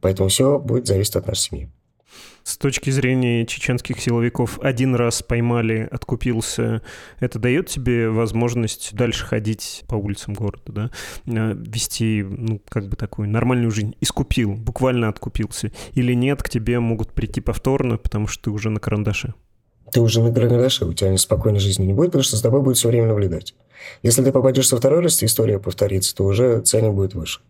Поэтому 0.00 0.28
все 0.28 0.58
будет 0.58 0.86
зависеть 0.86 1.16
от 1.16 1.26
нашей 1.26 1.40
семьи. 1.40 1.70
С 2.42 2.56
точки 2.56 2.88
зрения 2.90 3.44
чеченских 3.44 4.00
силовиков, 4.00 4.58
один 4.62 4.94
раз 4.94 5.22
поймали, 5.22 5.86
откупился. 5.90 6.82
Это 7.20 7.38
дает 7.38 7.66
тебе 7.66 8.08
возможность 8.08 8.94
дальше 8.94 9.26
ходить 9.26 9.84
по 9.86 9.96
улицам 9.96 10.32
города, 10.32 10.72
да? 10.72 10.90
Э, 11.26 11.54
вести, 11.54 12.22
ну, 12.22 12.60
как 12.68 12.88
бы 12.88 12.96
такую 12.96 13.28
нормальную 13.28 13.70
жизнь. 13.70 13.94
Искупил, 14.00 14.54
буквально 14.54 15.08
откупился. 15.08 15.72
Или 15.92 16.14
нет, 16.14 16.42
к 16.42 16.48
тебе 16.48 16.80
могут 16.80 17.12
прийти 17.12 17.40
повторно, 17.42 17.98
потому 17.98 18.26
что 18.26 18.44
ты 18.44 18.50
уже 18.50 18.70
на 18.70 18.80
карандаше. 18.80 19.34
Ты 19.92 20.00
уже 20.00 20.22
на 20.22 20.32
карандаше, 20.32 20.86
у 20.86 20.92
тебя 20.92 21.16
спокойной 21.18 21.60
жизни 21.60 21.84
не 21.84 21.92
будет, 21.92 22.08
потому 22.08 22.24
что 22.24 22.36
с 22.36 22.42
тобой 22.42 22.62
будет 22.62 22.76
все 22.76 22.88
время 22.88 23.08
наблюдать. 23.08 23.54
Если 24.02 24.22
ты 24.22 24.32
попадешь 24.32 24.68
со 24.68 24.76
второй 24.76 25.00
раз, 25.00 25.22
история 25.22 25.58
повторится, 25.58 26.14
то 26.14 26.24
уже 26.24 26.60
ценник 26.60 26.94
будет 26.94 27.14
выше. 27.14 27.40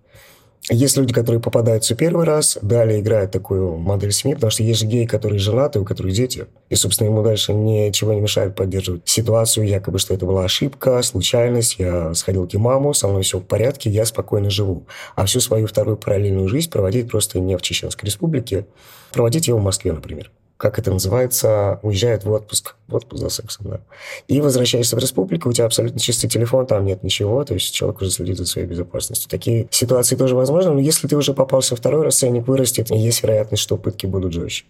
Есть 0.70 0.96
люди, 0.98 1.14
которые 1.14 1.40
попадаются 1.40 1.94
первый 1.94 2.26
раз, 2.26 2.58
далее 2.60 3.00
играют 3.00 3.30
такую 3.30 3.78
модель 3.78 4.12
семьи, 4.12 4.34
потому 4.34 4.50
что 4.50 4.62
есть 4.62 4.80
же 4.80 4.86
геи, 4.86 5.06
которые 5.06 5.38
женаты, 5.38 5.80
у 5.80 5.84
которых 5.84 6.12
дети. 6.12 6.46
И, 6.68 6.74
собственно, 6.74 7.08
ему 7.08 7.22
дальше 7.22 7.54
ничего 7.54 8.12
не 8.12 8.20
мешает 8.20 8.54
поддерживать 8.54 9.02
ситуацию, 9.06 9.66
якобы, 9.66 9.98
что 9.98 10.12
это 10.12 10.26
была 10.26 10.44
ошибка, 10.44 11.00
случайность, 11.02 11.76
я 11.78 12.12
сходил 12.14 12.46
к 12.46 12.54
имаму, 12.54 12.92
со 12.92 13.08
мной 13.08 13.22
все 13.22 13.38
в 13.38 13.44
порядке, 13.44 13.88
я 13.88 14.04
спокойно 14.04 14.50
живу. 14.50 14.86
А 15.14 15.24
всю 15.24 15.40
свою 15.40 15.66
вторую 15.66 15.96
параллельную 15.96 16.48
жизнь 16.48 16.70
проводить 16.70 17.08
просто 17.10 17.40
не 17.40 17.56
в 17.56 17.62
Чеченской 17.62 18.06
Республике, 18.06 18.66
проводить 19.12 19.48
ее 19.48 19.54
в 19.54 19.62
Москве, 19.62 19.92
например 19.92 20.30
как 20.58 20.78
это 20.78 20.90
называется, 20.90 21.78
уезжают 21.82 22.24
в 22.24 22.32
отпуск, 22.32 22.74
в 22.88 22.94
отпуск 22.96 23.22
за 23.22 23.28
сексом, 23.30 23.70
да. 23.70 23.80
И 24.26 24.40
возвращаешься 24.40 24.96
в 24.96 24.98
республику, 24.98 25.48
у 25.48 25.52
тебя 25.52 25.66
абсолютно 25.66 26.00
чистый 26.00 26.28
телефон, 26.28 26.66
там 26.66 26.84
нет 26.84 27.04
ничего, 27.04 27.44
то 27.44 27.54
есть 27.54 27.72
человек 27.72 28.00
уже 28.02 28.10
следит 28.10 28.36
за 28.36 28.44
своей 28.44 28.66
безопасностью. 28.66 29.30
Такие 29.30 29.68
ситуации 29.70 30.16
тоже 30.16 30.34
возможны, 30.34 30.72
но 30.72 30.80
если 30.80 31.06
ты 31.06 31.16
уже 31.16 31.32
попался 31.32 31.76
второй 31.76 32.04
раз, 32.04 32.18
ценник 32.18 32.48
вырастет, 32.48 32.90
есть 32.90 33.22
вероятность, 33.22 33.62
что 33.62 33.76
пытки 33.76 34.06
будут 34.06 34.32
жестче. 34.32 34.64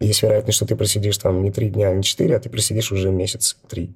Есть 0.00 0.22
вероятность, 0.22 0.56
что 0.56 0.66
ты 0.66 0.76
просидишь 0.76 1.18
там 1.18 1.42
не 1.42 1.50
три 1.50 1.68
дня, 1.68 1.92
не 1.92 2.02
четыре, 2.02 2.36
а 2.36 2.40
ты 2.40 2.48
просидишь 2.48 2.90
уже 2.90 3.10
месяц 3.10 3.58
три. 3.68 3.92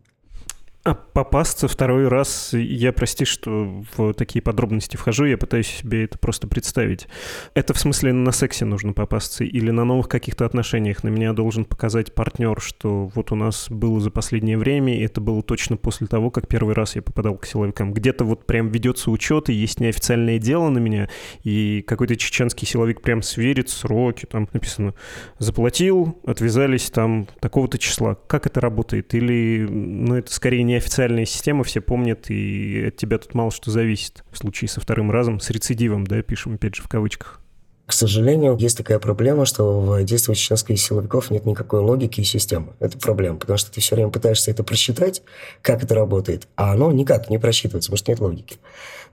А 0.85 0.95
попасться 0.95 1.67
второй 1.67 2.09
раз, 2.09 2.55
я, 2.55 2.93
прости, 2.93 3.25
что 3.25 3.83
в 3.97 4.15
такие 4.15 4.41
подробности 4.41 4.97
вхожу, 4.97 5.25
я 5.25 5.37
пытаюсь 5.37 5.67
себе 5.67 6.05
это 6.05 6.19
просто 6.19 6.47
представить. 6.47 7.09
Это 7.55 7.75
в 7.75 7.79
смысле 7.79 8.13
на 8.13 8.31
сексе 8.31 8.65
нужно 8.65 8.93
попасться 8.93 9.45
или 9.45 9.71
на 9.71 9.85
новых 9.85 10.09
каких-то 10.09 10.47
отношениях? 10.47 11.03
На 11.03 11.09
меня 11.09 11.33
должен 11.33 11.65
показать 11.65 12.15
партнер, 12.15 12.61
что 12.61 13.11
вот 13.15 13.33
у 13.33 13.35
нас 13.35 13.67
было 13.69 14.01
за 14.01 14.11
последнее 14.11 14.57
время, 14.57 14.97
и 14.97 15.03
это 15.03 15.21
было 15.21 15.43
точно 15.43 15.77
после 15.77 16.07
того, 16.07 16.31
как 16.31 16.47
первый 16.47 16.75
раз 16.75 16.95
я 16.95 17.03
попадал 17.03 17.37
к 17.37 17.45
силовикам. 17.45 17.93
Где-то 17.93 18.25
вот 18.25 18.47
прям 18.47 18.69
ведется 18.69 19.11
учет, 19.11 19.51
и 19.51 19.55
есть 19.55 19.81
неофициальное 19.81 20.39
дело 20.39 20.69
на 20.69 20.79
меня, 20.79 21.09
и 21.43 21.83
какой-то 21.87 22.17
чеченский 22.17 22.67
силовик 22.67 23.03
прям 23.03 23.21
сверит 23.23 23.69
сроки, 23.69 24.27
там 24.27 24.49
написано 24.53 24.95
«заплатил, 25.39 26.19
отвязались 26.25 26.89
там 26.91 27.27
такого-то 27.41 27.79
числа». 27.79 28.15
Как 28.15 28.47
это 28.47 28.61
работает? 28.61 29.13
Или, 29.13 29.67
ну, 29.69 30.15
это 30.15 30.33
скорее 30.33 30.63
не 30.69 30.77
официальная 30.77 31.25
система, 31.25 31.65
все 31.65 31.81
помнят, 31.81 32.31
и 32.31 32.87
от 32.89 32.97
тебя 32.97 33.19
тут 33.19 33.35
мало 33.35 33.51
что 33.51 33.71
зависит. 33.71 34.23
В 34.31 34.39
случае 34.39 34.69
со 34.69 34.81
вторым 34.81 35.11
разом, 35.11 35.41
с 35.41 35.51
рецидивом, 35.51 36.07
да, 36.07 36.23
пишем 36.23 36.55
опять 36.55 36.77
же 36.77 36.83
в 36.83 36.89
кавычках. 36.89 37.41
К 37.87 37.93
сожалению, 37.95 38.55
есть 38.59 38.77
такая 38.77 38.99
проблема, 38.99 39.47
что 39.47 39.81
в 39.81 40.05
действии 40.05 40.35
чеченских 40.35 40.79
силовиков 40.79 41.31
нет 41.31 41.47
никакой 41.47 41.81
логики 41.81 42.21
и 42.21 42.25
системы. 42.25 42.75
Это 42.81 42.99
проблема, 42.99 43.39
потому 43.39 43.57
что 43.57 43.73
ты 43.73 43.81
все 43.81 43.95
время 43.95 44.11
пытаешься 44.11 44.51
это 44.51 44.63
просчитать, 44.63 45.23
как 45.63 45.83
это 45.83 45.95
работает, 45.95 46.49
а 46.55 46.75
оно 46.75 46.93
никак 46.93 47.31
не 47.31 47.39
просчитывается, 47.39 47.91
потому 47.91 47.97
что 47.97 48.13
нет 48.13 48.21
логики. 48.21 48.59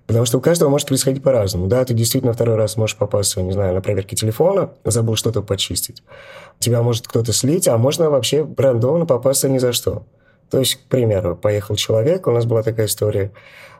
Потому 0.08 0.26
что 0.26 0.40
у 0.40 0.42
каждого 0.42 0.70
может 0.70 0.90
происходить 0.90 1.24
по-разному. 1.24 1.68
Да, 1.68 1.86
ты 1.86 1.94
действительно 1.94 2.34
второй 2.34 2.58
раз 2.58 2.76
можешь 2.76 2.98
попасться, 2.98 3.42
не 3.42 3.54
знаю, 3.54 3.74
на 3.74 3.82
проверке 3.82 4.18
телефона, 4.18 4.74
забыл 4.84 5.16
что-то 5.16 5.42
почистить. 5.42 6.04
Тебя 6.60 6.84
может 6.84 7.08
кто-то 7.08 7.32
слить, 7.32 7.70
а 7.70 7.78
можно 7.78 8.10
вообще 8.10 8.46
рандомно 8.58 9.06
попасться 9.06 9.48
ни 9.48 9.58
за 9.58 9.72
что. 9.72 10.06
То 10.50 10.60
есть, 10.60 10.76
к 10.76 10.80
примеру, 10.90 11.36
поехал 11.36 11.76
человек, 11.76 12.28
у 12.28 12.32
нас 12.32 12.46
была 12.46 12.64
такая 12.64 12.86
история, 12.86 13.32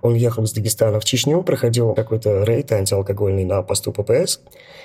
он 0.02 0.14
ехал 0.14 0.44
из 0.44 0.54
Дагестана 0.54 1.00
в 1.00 1.06
Чечню, 1.06 1.42
проходил 1.44 1.94
какой-то 1.94 2.44
рейд 2.44 2.72
антиалкогольный 2.72 3.46
на 3.46 3.62
посту 3.62 3.92
ППС, 3.92 4.40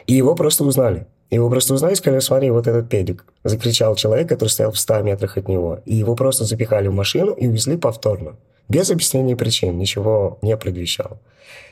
и 0.07 0.15
его 0.15 0.35
просто 0.35 0.65
узнали. 0.65 1.07
Его 1.31 1.49
просто 1.49 1.75
узнали, 1.75 1.95
сказали, 1.95 2.21
смотри, 2.21 2.51
вот 2.51 2.67
этот 2.67 2.89
педик. 2.89 3.25
Закричал 3.45 3.95
человек, 3.95 4.29
который 4.29 4.49
стоял 4.49 4.73
в 4.73 4.79
100 4.79 5.03
метрах 5.03 5.37
от 5.37 5.49
него. 5.49 5.81
И 5.85 5.95
его 5.95 6.17
просто 6.17 6.45
запихали 6.45 6.89
в 6.89 6.95
машину 6.95 7.33
и 7.33 7.47
увезли 7.47 7.77
повторно. 7.77 8.37
Без 8.69 8.91
объяснения 8.91 9.37
причин, 9.37 9.79
ничего 9.79 10.39
не 10.43 10.57
предвещал. 10.57 11.19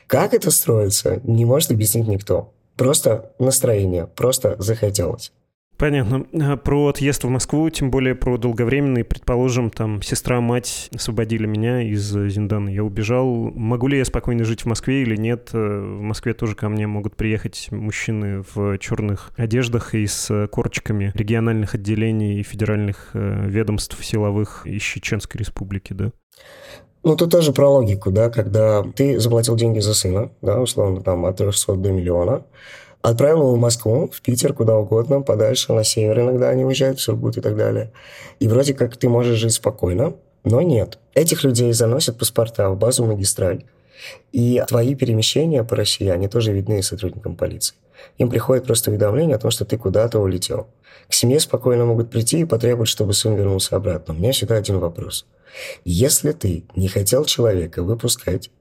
Как 0.07 0.33
это 0.33 0.49
строится, 0.49 1.19
не 1.23 1.45
может 1.45 1.71
объяснить 1.71 2.07
никто. 2.07 2.51
Просто 2.77 3.31
настроение, 3.39 4.07
просто 4.07 4.55
захотелось. 4.59 5.33
Понятно. 5.79 6.25
А 6.33 6.57
про 6.57 6.87
отъезд 6.87 7.23
в 7.23 7.29
Москву, 7.29 7.69
тем 7.69 7.89
более 7.89 8.13
про 8.13 8.37
долговременный, 8.37 9.05
предположим, 9.05 9.69
там 9.69 10.01
сестра, 10.01 10.41
мать 10.41 10.89
освободили 10.93 11.47
меня 11.47 11.81
из 11.81 12.11
Зиндана. 12.11 12.67
Я 12.67 12.83
убежал. 12.83 13.25
Могу 13.55 13.87
ли 13.87 13.97
я 13.97 14.03
спокойно 14.03 14.43
жить 14.43 14.63
в 14.63 14.65
Москве 14.65 15.03
или 15.03 15.15
нет? 15.15 15.51
Э, 15.53 15.57
в 15.57 16.01
Москве 16.01 16.33
тоже 16.33 16.55
ко 16.55 16.67
мне 16.67 16.85
могут 16.85 17.15
приехать 17.15 17.69
мужчины 17.71 18.43
в 18.53 18.77
черных 18.77 19.31
одеждах 19.37 19.95
и 19.95 20.05
с 20.05 20.49
корочками 20.51 21.13
региональных 21.15 21.75
отделений 21.75 22.41
и 22.41 22.43
федеральных 22.43 23.11
э, 23.13 23.47
ведомств 23.47 24.03
силовых 24.03 24.67
из 24.67 24.81
Чеченской 24.81 25.39
Республики, 25.39 25.93
да? 25.93 26.11
Ну, 27.03 27.15
тут 27.15 27.31
тоже 27.31 27.53
про 27.53 27.69
логику, 27.69 28.11
да, 28.11 28.29
когда 28.29 28.83
ты 28.83 29.17
заплатил 29.17 29.55
деньги 29.55 29.79
за 29.79 29.93
сына, 29.93 30.31
да, 30.41 30.59
условно, 30.59 30.99
там, 30.99 31.25
от 31.25 31.37
300 31.37 31.75
до 31.75 31.91
миллиона, 31.93 32.43
Отправил 33.01 33.39
его 33.39 33.55
в 33.55 33.59
Москву, 33.59 34.09
в 34.13 34.21
Питер, 34.21 34.53
куда 34.53 34.77
угодно, 34.77 35.21
подальше, 35.21 35.71
на 35.71 35.83
север 35.83 36.19
иногда 36.19 36.49
они 36.49 36.65
уезжают, 36.65 36.99
в 36.99 37.01
Сургут 37.01 37.37
и 37.37 37.41
так 37.41 37.55
далее. 37.55 37.91
И 38.39 38.47
вроде 38.47 38.73
как 38.73 38.97
ты 38.97 39.07
можешь 39.07 39.39
жить 39.39 39.53
спокойно, 39.53 40.15
но 40.43 40.61
нет. 40.61 40.99
Этих 41.13 41.43
людей 41.43 41.71
заносят 41.71 42.17
паспорта 42.17 42.69
в 42.69 42.77
базу 42.77 43.05
магистраль. 43.05 43.63
И 44.31 44.61
твои 44.67 44.95
перемещения 44.95 45.63
по 45.63 45.75
России, 45.75 46.07
они 46.07 46.27
тоже 46.27 46.53
видны 46.53 46.81
сотрудникам 46.83 47.35
полиции. 47.35 47.75
Им 48.17 48.29
приходит 48.29 48.65
просто 48.65 48.91
уведомление 48.91 49.35
о 49.35 49.39
том, 49.39 49.51
что 49.51 49.65
ты 49.65 49.77
куда-то 49.77 50.19
улетел. 50.19 50.67
К 51.09 51.13
семье 51.13 51.39
спокойно 51.39 51.85
могут 51.85 52.09
прийти 52.09 52.39
и 52.39 52.45
потребовать, 52.45 52.89
чтобы 52.89 53.13
сын 53.13 53.35
вернулся 53.35 53.75
обратно. 53.75 54.13
У 54.13 54.17
меня 54.17 54.31
всегда 54.31 54.55
один 54.55 54.79
вопрос. 54.79 55.25
Если 55.83 56.31
ты 56.31 56.65
не 56.75 56.87
хотел 56.87 57.25
человека 57.25 57.83
выпускать, 57.83 58.51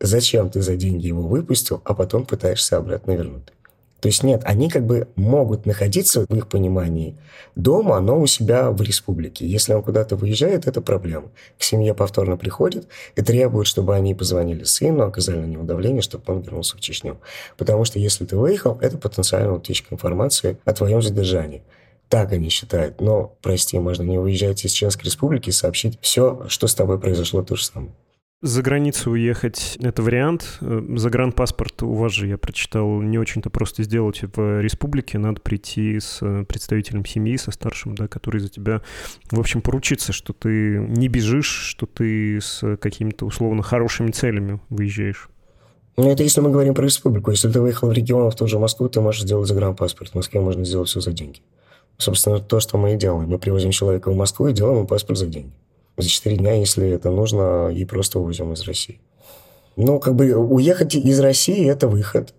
зачем 0.00 0.50
ты 0.50 0.62
за 0.62 0.76
деньги 0.76 1.06
его 1.06 1.22
выпустил, 1.22 1.80
а 1.84 1.94
потом 1.94 2.24
пытаешься 2.24 2.76
обратно 2.76 3.12
вернуть? 3.12 3.52
То 4.00 4.08
есть 4.08 4.22
нет, 4.22 4.42
они 4.44 4.68
как 4.68 4.86
бы 4.86 5.08
могут 5.16 5.66
находиться, 5.66 6.24
в 6.28 6.34
их 6.36 6.48
понимании, 6.48 7.16
дома, 7.56 7.98
но 8.00 8.20
у 8.20 8.26
себя 8.26 8.70
в 8.70 8.80
республике. 8.80 9.46
Если 9.46 9.72
он 9.72 9.82
куда-то 9.82 10.14
выезжает, 10.14 10.66
это 10.66 10.80
проблема. 10.80 11.30
К 11.58 11.62
семье 11.62 11.94
повторно 11.94 12.36
приходит 12.36 12.86
и 13.16 13.22
требует, 13.22 13.66
чтобы 13.66 13.94
они 13.96 14.14
позвонили 14.14 14.62
сыну, 14.64 15.04
оказали 15.04 15.38
на 15.38 15.46
него 15.46 15.64
давление, 15.64 16.02
чтобы 16.02 16.24
он 16.32 16.40
вернулся 16.40 16.76
в 16.76 16.80
Чечню. 16.80 17.18
Потому 17.56 17.84
что 17.84 17.98
если 17.98 18.24
ты 18.24 18.36
выехал, 18.36 18.78
это 18.80 18.98
потенциальная 18.98 19.52
утечка 19.52 19.94
информации 19.94 20.58
о 20.64 20.72
твоем 20.72 21.02
задержании. 21.02 21.62
Так 22.08 22.32
они 22.32 22.48
считают. 22.48 23.00
Но, 23.00 23.36
прости, 23.42 23.78
можно 23.78 24.02
не 24.02 24.18
выезжать 24.18 24.64
из 24.64 24.72
Чеченской 24.72 25.06
республики 25.06 25.50
и 25.50 25.52
сообщить 25.52 25.98
все, 26.00 26.46
что 26.48 26.66
с 26.66 26.74
тобой 26.74 26.98
произошло, 26.98 27.42
то 27.42 27.56
же 27.56 27.64
самое. 27.64 27.92
За 28.40 28.62
границу 28.62 29.10
уехать— 29.10 29.76
это 29.82 30.00
вариант. 30.00 30.58
Э, 30.60 30.80
загранпаспорт 30.94 31.82
у 31.82 31.92
вас 31.94 32.12
же, 32.12 32.28
я 32.28 32.38
прочитал, 32.38 33.02
не 33.02 33.18
очень-то 33.18 33.50
просто 33.50 33.82
сделать 33.82 34.20
в 34.22 34.60
республике. 34.60 35.18
Надо 35.18 35.40
прийти 35.40 35.98
с 35.98 36.20
э, 36.22 36.44
представителем 36.44 37.04
семьи, 37.04 37.36
со 37.36 37.50
старшим, 37.50 37.96
да, 37.96 38.06
который 38.06 38.40
за 38.40 38.48
тебя, 38.48 38.80
в 39.32 39.40
общем, 39.40 39.60
поручится, 39.60 40.12
что 40.12 40.32
ты 40.32 40.78
не 40.78 41.08
бежишь, 41.08 41.50
что 41.50 41.86
ты 41.86 42.40
с 42.40 42.76
какими-то 42.76 43.26
условно 43.26 43.64
хорошими 43.64 44.12
целями 44.12 44.60
выезжаешь. 44.68 45.28
Ну, 45.96 46.08
это 46.08 46.22
если 46.22 46.40
мы 46.40 46.50
говорим 46.50 46.74
про 46.74 46.84
республику. 46.84 47.32
Если 47.32 47.50
ты 47.50 47.60
выехал 47.60 47.88
в 47.88 47.92
регион, 47.92 48.30
в 48.30 48.36
ту 48.36 48.46
же 48.46 48.60
Москву, 48.60 48.88
ты 48.88 49.00
можешь 49.00 49.22
сделать 49.22 49.48
загранпаспорт. 49.48 50.12
В 50.12 50.14
Москве 50.14 50.40
можно 50.40 50.64
сделать 50.64 50.88
все 50.88 51.00
за 51.00 51.10
деньги. 51.10 51.40
Собственно, 51.96 52.38
то, 52.38 52.60
что 52.60 52.78
мы 52.78 52.94
и 52.94 52.96
делаем. 52.96 53.28
Мы 53.28 53.40
привозим 53.40 53.72
человека 53.72 54.12
в 54.12 54.16
Москву 54.16 54.46
и 54.46 54.52
делаем 54.52 54.76
ему 54.76 54.86
паспорт 54.86 55.18
за 55.18 55.26
деньги 55.26 55.50
за 56.02 56.08
4 56.08 56.36
дня, 56.36 56.54
если 56.54 56.88
это 56.88 57.10
нужно, 57.10 57.68
и 57.68 57.84
просто 57.84 58.18
увезем 58.18 58.52
из 58.52 58.62
России. 58.62 59.00
Ну, 59.76 60.00
как 60.00 60.14
бы 60.16 60.34
уехать 60.34 60.94
из 60.94 61.20
России– 61.20 61.68
это 61.70 61.88
выход. 61.88 62.34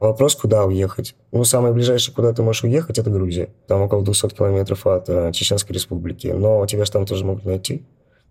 Вопрос, 0.00 0.34
куда 0.36 0.64
уехать. 0.64 1.14
Ну, 1.32 1.44
самое 1.44 1.72
ближайшее, 1.72 2.14
куда 2.14 2.32
ты 2.32 2.42
можешь 2.42 2.64
уехать, 2.64 2.98
это 2.98 3.10
Грузия. 3.10 3.48
Там 3.66 3.82
около 3.82 4.02
200 4.02 4.28
километров 4.28 4.86
от 4.86 5.08
э, 5.08 5.32
Чеченской 5.32 5.74
республики. 5.74 6.28
Но 6.28 6.64
тебя 6.66 6.84
же 6.84 6.92
там 6.92 7.06
тоже 7.06 7.24
могут 7.24 7.44
найти. 7.44 7.84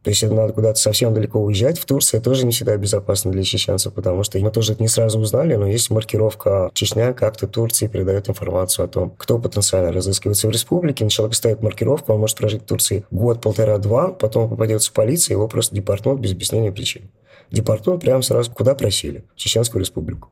То 0.03 0.09
есть 0.09 0.21
это 0.21 0.33
надо 0.33 0.51
куда-то 0.51 0.79
совсем 0.79 1.13
далеко 1.13 1.39
уезжать. 1.39 1.79
В 1.79 1.85
Турции 1.85 2.19
тоже 2.19 2.45
не 2.45 2.51
всегда 2.51 2.75
безопасно 2.75 3.31
для 3.31 3.43
чеченцев, 3.43 3.93
потому 3.93 4.23
что 4.23 4.37
мы 4.39 4.51
тоже 4.51 4.75
не 4.79 4.89
сразу 4.89 5.17
узнали, 5.17 5.55
но 5.55 5.65
есть 5.65 5.89
маркировка 5.89 6.69
Чечня, 6.73 7.13
как-то 7.13 7.47
Турции 7.47 7.87
передает 7.87 8.29
информацию 8.29 8.85
о 8.85 8.87
том, 8.89 9.13
кто 9.17 9.39
потенциально 9.39 9.93
разыскивается 9.93 10.47
в 10.47 10.51
республике. 10.51 11.05
На 11.05 11.09
человека 11.09 11.37
ставит 11.37 11.63
маркировку, 11.63 12.13
он 12.13 12.19
может 12.19 12.37
прожить 12.37 12.63
в 12.63 12.65
Турции 12.65 13.05
год, 13.11 13.41
полтора, 13.41 13.77
два, 13.77 14.09
потом 14.09 14.49
попадется 14.49 14.91
в 14.91 14.93
полицию, 14.93 15.37
его 15.37 15.47
просто 15.47 15.73
депортнут 15.73 16.19
без 16.19 16.33
объяснения 16.33 16.71
причин. 16.71 17.09
Депортнут 17.49 18.01
прямо 18.01 18.21
сразу 18.21 18.51
куда 18.51 18.75
просили? 18.75 19.23
В 19.35 19.39
Чеченскую 19.39 19.81
республику. 19.81 20.29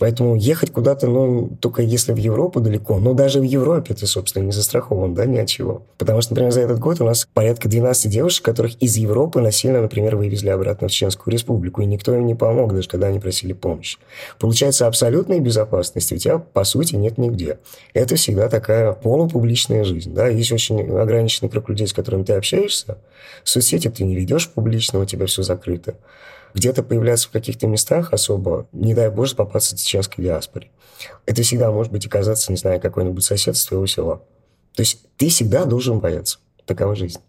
Поэтому 0.00 0.34
ехать 0.34 0.72
куда-то, 0.72 1.08
ну, 1.08 1.50
только 1.60 1.82
если 1.82 2.14
в 2.14 2.16
Европу 2.16 2.60
далеко. 2.60 2.98
Но 2.98 3.12
даже 3.12 3.38
в 3.38 3.42
Европе 3.42 3.92
ты, 3.92 4.06
собственно, 4.06 4.44
не 4.44 4.52
застрахован, 4.52 5.12
да, 5.12 5.26
ни 5.26 5.36
от 5.36 5.46
чего. 5.46 5.82
Потому 5.98 6.22
что, 6.22 6.32
например, 6.32 6.52
за 6.52 6.62
этот 6.62 6.78
год 6.78 7.02
у 7.02 7.04
нас 7.04 7.28
порядка 7.34 7.68
12 7.68 8.10
девушек, 8.10 8.42
которых 8.42 8.76
из 8.82 8.96
Европы 8.96 9.42
насильно, 9.42 9.82
например, 9.82 10.16
вывезли 10.16 10.48
обратно 10.48 10.88
в 10.88 10.90
Чеченскую 10.90 11.30
республику, 11.30 11.82
и 11.82 11.84
никто 11.84 12.14
им 12.14 12.24
не 12.24 12.34
помог, 12.34 12.72
даже 12.72 12.88
когда 12.88 13.08
они 13.08 13.18
просили 13.18 13.52
помощи. 13.52 13.98
Получается, 14.38 14.86
абсолютной 14.86 15.38
безопасности 15.38 16.14
у 16.14 16.16
тебя, 16.16 16.38
по 16.38 16.64
сути, 16.64 16.94
нет 16.94 17.18
нигде. 17.18 17.58
Это 17.92 18.16
всегда 18.16 18.48
такая 18.48 18.92
полупубличная 18.94 19.84
жизнь, 19.84 20.14
да. 20.14 20.28
Есть 20.28 20.50
очень 20.50 20.80
ограниченный 20.80 21.50
круг 21.50 21.68
людей, 21.68 21.86
с 21.86 21.92
которыми 21.92 22.24
ты 22.24 22.32
общаешься. 22.32 22.96
В 23.44 23.50
соцсети 23.50 23.88
ты 23.90 24.04
не 24.04 24.16
ведешь 24.16 24.48
публично, 24.48 24.98
у 24.98 25.04
тебя 25.04 25.26
все 25.26 25.42
закрыто 25.42 25.96
где-то 26.54 26.82
появляться 26.82 27.28
в 27.28 27.32
каких-то 27.32 27.66
местах 27.66 28.12
особо, 28.12 28.68
не 28.72 28.94
дай 28.94 29.10
боже, 29.10 29.36
попасться 29.36 29.76
чеченской 29.76 30.24
диаспоре. 30.24 30.70
Это 31.26 31.42
всегда 31.42 31.70
может 31.70 31.92
быть 31.92 32.06
оказаться, 32.06 32.52
не 32.52 32.58
знаю, 32.58 32.80
какой-нибудь 32.80 33.24
сосед 33.24 33.56
с 33.56 33.66
твоего 33.66 33.86
села. 33.86 34.22
То 34.74 34.82
есть 34.82 35.06
ты 35.16 35.28
всегда 35.28 35.64
должен 35.64 36.00
бояться. 36.00 36.38
Такова 36.66 36.94
жизнь. 36.94 37.20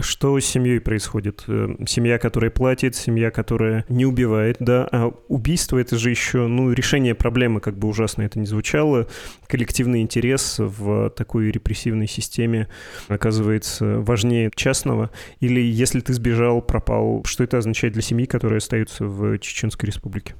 Что 0.00 0.38
с 0.38 0.44
семьей 0.44 0.80
происходит? 0.80 1.44
Э, 1.48 1.68
семья, 1.86 2.18
которая 2.18 2.50
платит, 2.50 2.94
семья, 2.94 3.30
которая 3.30 3.84
не 3.88 4.04
убивает, 4.04 4.56
да, 4.60 4.88
а 4.92 5.12
убийство 5.28 5.78
это 5.78 5.96
же 5.96 6.10
еще, 6.10 6.46
ну, 6.46 6.72
решение 6.72 7.14
проблемы, 7.14 7.60
как 7.60 7.78
бы 7.78 7.88
ужасно 7.88 8.22
это 8.22 8.38
ни 8.38 8.44
звучало, 8.44 9.06
коллективный 9.46 10.02
интерес 10.02 10.56
в 10.58 11.10
такой 11.10 11.50
репрессивной 11.50 12.08
системе 12.08 12.68
оказывается 13.08 14.00
важнее 14.00 14.50
частного, 14.54 15.10
или 15.40 15.60
если 15.60 16.00
ты 16.00 16.12
сбежал, 16.12 16.60
пропал, 16.60 17.22
что 17.24 17.44
это 17.44 17.58
означает 17.58 17.94
для 17.94 18.02
семьи, 18.02 18.26
которые 18.26 18.58
остаются 18.58 19.04
в 19.04 19.38
Чеченской 19.38 19.86
республике? 19.86 20.34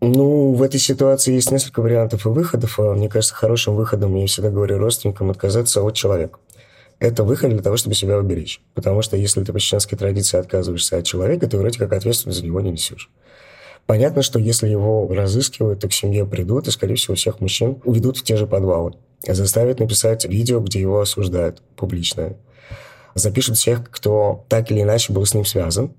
Ну, 0.00 0.52
в 0.52 0.62
этой 0.62 0.78
ситуации 0.78 1.34
есть 1.34 1.50
несколько 1.50 1.82
вариантов 1.82 2.24
и 2.24 2.28
выходов. 2.28 2.78
А 2.78 2.94
мне 2.94 3.08
кажется, 3.08 3.34
хорошим 3.34 3.74
выходом, 3.74 4.14
я 4.14 4.26
всегда 4.26 4.50
говорю 4.50 4.78
родственникам, 4.78 5.30
отказаться 5.30 5.82
от 5.82 5.94
человека. 5.94 6.38
Это 6.98 7.22
выход 7.24 7.50
для 7.50 7.62
того, 7.62 7.76
чтобы 7.76 7.94
себя 7.94 8.18
уберечь. 8.18 8.60
Потому 8.74 9.02
что 9.02 9.16
если 9.16 9.42
ты 9.44 9.52
по 9.52 9.60
чеченской 9.60 9.96
традиции 9.96 10.38
отказываешься 10.38 10.98
от 10.98 11.04
человека, 11.04 11.46
ты 11.46 11.56
вроде 11.56 11.78
как 11.78 11.92
ответственность 11.92 12.40
за 12.40 12.44
него 12.44 12.60
не 12.60 12.72
несешь. 12.72 13.10
Понятно, 13.86 14.22
что 14.22 14.38
если 14.38 14.68
его 14.68 15.08
разыскивают, 15.08 15.80
то 15.80 15.88
к 15.88 15.92
семье 15.92 16.26
придут, 16.26 16.68
и, 16.68 16.70
скорее 16.70 16.96
всего, 16.96 17.14
всех 17.14 17.40
мужчин 17.40 17.80
уведут 17.84 18.18
в 18.18 18.22
те 18.22 18.36
же 18.36 18.46
подвалы. 18.46 18.94
Заставят 19.26 19.80
написать 19.80 20.26
видео, 20.26 20.60
где 20.60 20.80
его 20.80 21.00
осуждают 21.00 21.62
публично. 21.74 22.36
Запишут 23.14 23.56
всех, 23.56 23.90
кто 23.90 24.44
так 24.48 24.70
или 24.70 24.82
иначе 24.82 25.12
был 25.12 25.24
с 25.24 25.34
ним 25.34 25.44
связан. 25.44 25.94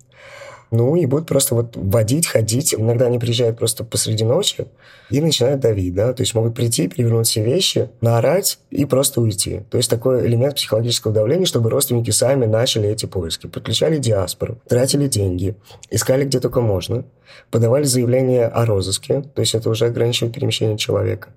Ну, 0.71 0.95
и 0.95 1.05
будут 1.07 1.27
просто 1.27 1.55
вот 1.55 1.75
водить, 1.75 2.27
ходить. 2.27 2.75
Иногда 2.75 3.07
они 3.07 3.17
приезжают 3.17 3.57
просто 3.57 3.83
посреди 3.83 4.23
ночи 4.23 4.67
и 5.09 5.19
начинают 5.19 5.61
давить, 5.61 5.95
да. 5.95 6.13
То 6.13 6.21
есть 6.21 6.35
могут 6.35 6.53
прийти, 6.53 6.87
перевернуть 6.87 7.27
все 7.27 7.43
вещи, 7.43 7.89
наорать 8.01 8.59
и 8.69 8.85
просто 8.85 9.21
уйти. 9.21 9.61
То 9.71 9.77
есть 9.77 9.89
такой 9.89 10.27
элемент 10.27 10.55
психологического 10.55 11.13
давления, 11.13 11.45
чтобы 11.45 11.71
родственники 11.71 12.11
сами 12.11 12.45
начали 12.45 12.87
эти 12.87 13.07
поиски. 13.07 13.47
Подключали 13.47 13.97
диаспору, 13.97 14.59
тратили 14.67 15.07
деньги, 15.07 15.55
искали 15.89 16.25
где 16.25 16.39
только 16.39 16.61
можно, 16.61 17.03
подавали 17.49 17.83
заявление 17.83 18.45
о 18.45 18.65
розыске, 18.65 19.21
то 19.21 19.41
есть 19.41 19.55
это 19.55 19.69
уже 19.69 19.85
ограничивает 19.85 20.35
перемещение 20.35 20.77
человека. 20.77 21.29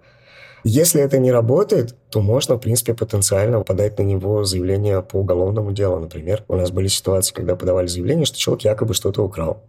Если 0.64 1.00
это 1.00 1.18
не 1.18 1.32
работает, 1.32 1.96
то 2.10 2.20
можно, 2.20 2.54
в 2.54 2.60
принципе, 2.60 2.94
потенциально 2.94 3.60
подать 3.62 3.98
на 3.98 4.02
него 4.02 4.44
заявление 4.44 5.02
по 5.02 5.16
уголовному 5.16 5.72
делу. 5.72 5.98
Например, 5.98 6.44
у 6.46 6.54
нас 6.54 6.70
были 6.70 6.86
ситуации, 6.86 7.34
когда 7.34 7.56
подавали 7.56 7.88
заявление, 7.88 8.26
что 8.26 8.38
человек 8.38 8.64
якобы 8.64 8.94
что-то 8.94 9.24
украл. 9.24 9.62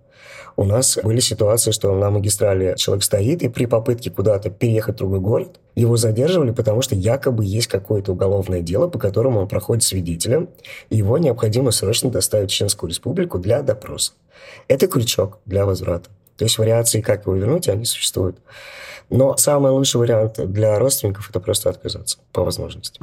У 0.56 0.66
нас 0.66 1.00
были 1.04 1.20
ситуации, 1.20 1.72
что 1.72 1.96
на 1.96 2.12
магистрали 2.12 2.76
человек 2.78 3.04
стоит, 3.04 3.42
и 3.42 3.50
при 3.50 3.66
попытке 3.66 4.12
куда-то 4.12 4.52
переехать 4.52 4.96
в 4.96 4.98
другой 5.00 5.20
город, 5.20 5.60
его 5.74 5.98
задерживали, 5.98 6.52
потому 6.52 6.84
что 6.84 6.94
якобы 6.94 7.44
есть 7.44 7.68
какое-то 7.68 8.12
уголовное 8.12 8.62
дело, 8.62 8.88
по 8.88 9.00
которому 9.00 9.40
он 9.40 9.48
проходит 9.48 9.84
свидетелем, 9.84 10.50
и 10.92 10.98
его 10.98 11.18
необходимо 11.18 11.72
срочно 11.72 12.12
доставить 12.12 12.52
в 12.52 12.54
Чеченскую 12.54 12.90
республику 12.90 13.40
для 13.40 13.64
допроса. 13.64 14.12
Это 14.68 14.88
крючок 14.88 15.40
для 15.46 15.66
возврата. 15.66 16.12
То 16.38 16.46
есть 16.46 16.58
вариации, 16.58 17.02
как 17.02 17.26
его 17.26 17.36
вернуть, 17.36 17.68
они 17.70 17.86
существуют. 17.86 18.38
Но 19.10 19.38
самый 19.38 19.72
лучший 19.72 19.98
вариант 19.98 20.40
для 20.52 20.80
родственников– 20.80 21.30
это 21.30 21.40
просто 21.40 21.70
отказаться 21.70 22.18
по 22.32 22.44
возможности. 22.44 23.02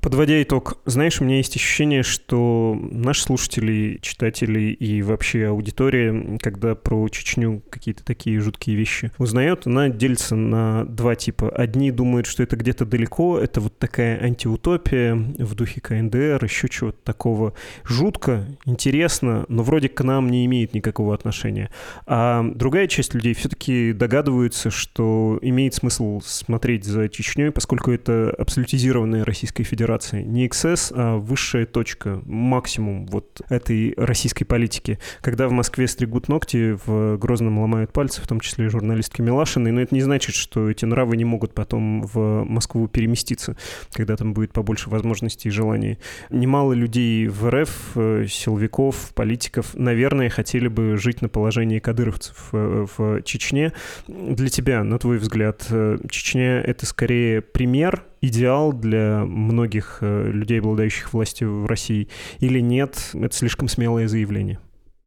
Подводя 0.00 0.40
итог, 0.42 0.78
знаешь, 0.84 1.20
у 1.20 1.24
меня 1.24 1.38
есть 1.38 1.56
ощущение, 1.56 2.02
что 2.02 2.78
наши 2.80 3.22
слушатели, 3.22 3.98
читатели 4.00 4.70
и 4.70 5.02
вообще 5.02 5.46
аудитория, 5.46 6.38
когда 6.40 6.74
про 6.74 7.08
Чечню 7.08 7.62
какие-то 7.68 8.04
такие 8.04 8.38
жуткие 8.40 8.76
вещи 8.76 9.10
узнает, 9.18 9.66
она 9.66 9.88
делится 9.88 10.36
на 10.36 10.84
два 10.84 11.14
типа. 11.16 11.50
Одни 11.50 11.90
думают, 11.90 12.26
что 12.26 12.42
это 12.42 12.56
где-то 12.56 12.84
далеко, 12.84 13.38
это 13.38 13.60
вот 13.60 13.78
такая 13.78 14.22
антиутопия 14.22 15.14
в 15.14 15.54
духе 15.54 15.80
КНДР, 15.80 16.44
еще 16.44 16.68
чего-то 16.68 16.98
такого. 17.02 17.54
Жутко, 17.84 18.46
интересно, 18.64 19.44
но 19.48 19.62
вроде 19.62 19.88
к 19.88 20.02
нам 20.04 20.30
не 20.30 20.46
имеет 20.46 20.74
никакого 20.74 21.14
отношения. 21.14 21.70
А 22.06 22.44
другая 22.54 22.86
часть 22.86 23.14
людей 23.14 23.34
все-таки 23.34 23.92
догадываются, 23.92 24.70
что 24.70 25.38
имеет 25.42 25.74
смысл 25.74 26.20
смотреть 26.24 26.84
за 26.84 27.08
Чечней, 27.08 27.50
поскольку 27.50 27.90
это 27.90 28.34
абсолютизированная 28.38 29.24
российская 29.24 29.37
Российской 29.38 29.62
Федерации. 29.62 30.24
Не 30.24 30.48
XS, 30.48 30.92
а 30.96 31.16
высшая 31.16 31.64
точка, 31.64 32.20
максимум 32.26 33.06
вот 33.06 33.40
этой 33.48 33.94
российской 33.96 34.44
политики. 34.44 34.98
Когда 35.20 35.46
в 35.46 35.52
Москве 35.52 35.86
стригут 35.86 36.26
ногти, 36.26 36.76
в 36.84 37.16
Грозном 37.18 37.60
ломают 37.60 37.92
пальцы, 37.92 38.20
в 38.20 38.26
том 38.26 38.40
числе 38.40 38.66
и 38.66 38.68
журналистки 38.68 39.22
Милашиной, 39.22 39.70
но 39.70 39.80
это 39.80 39.94
не 39.94 40.00
значит, 40.00 40.34
что 40.34 40.68
эти 40.68 40.86
нравы 40.86 41.16
не 41.16 41.24
могут 41.24 41.54
потом 41.54 42.02
в 42.02 42.42
Москву 42.46 42.88
переместиться, 42.88 43.56
когда 43.92 44.16
там 44.16 44.34
будет 44.34 44.52
побольше 44.52 44.90
возможностей 44.90 45.50
и 45.50 45.52
желаний. 45.52 45.98
Немало 46.30 46.72
людей 46.72 47.28
в 47.28 47.48
РФ, 47.48 47.92
э, 47.94 48.26
силовиков, 48.28 49.12
политиков, 49.14 49.72
наверное, 49.74 50.30
хотели 50.30 50.66
бы 50.66 50.96
жить 50.96 51.22
на 51.22 51.28
положении 51.28 51.78
кадыровцев 51.78 52.48
э, 52.50 52.86
в 52.96 53.22
Чечне. 53.22 53.72
Для 54.08 54.48
тебя, 54.48 54.82
на 54.82 54.98
твой 54.98 55.18
взгляд, 55.18 55.64
э, 55.70 55.98
Чечня— 56.10 56.60
это 56.66 56.86
скорее 56.86 57.40
пример 57.40 58.02
идеал 58.20 58.72
для 58.72 59.24
многих 59.24 59.98
э, 60.00 60.30
людей, 60.30 60.60
обладающих 60.60 61.12
властью 61.12 61.62
в 61.62 61.66
России, 61.66 62.08
или 62.40 62.60
нет? 62.60 63.10
Это 63.14 63.34
слишком 63.34 63.68
смелое 63.68 64.08
заявление. 64.08 64.58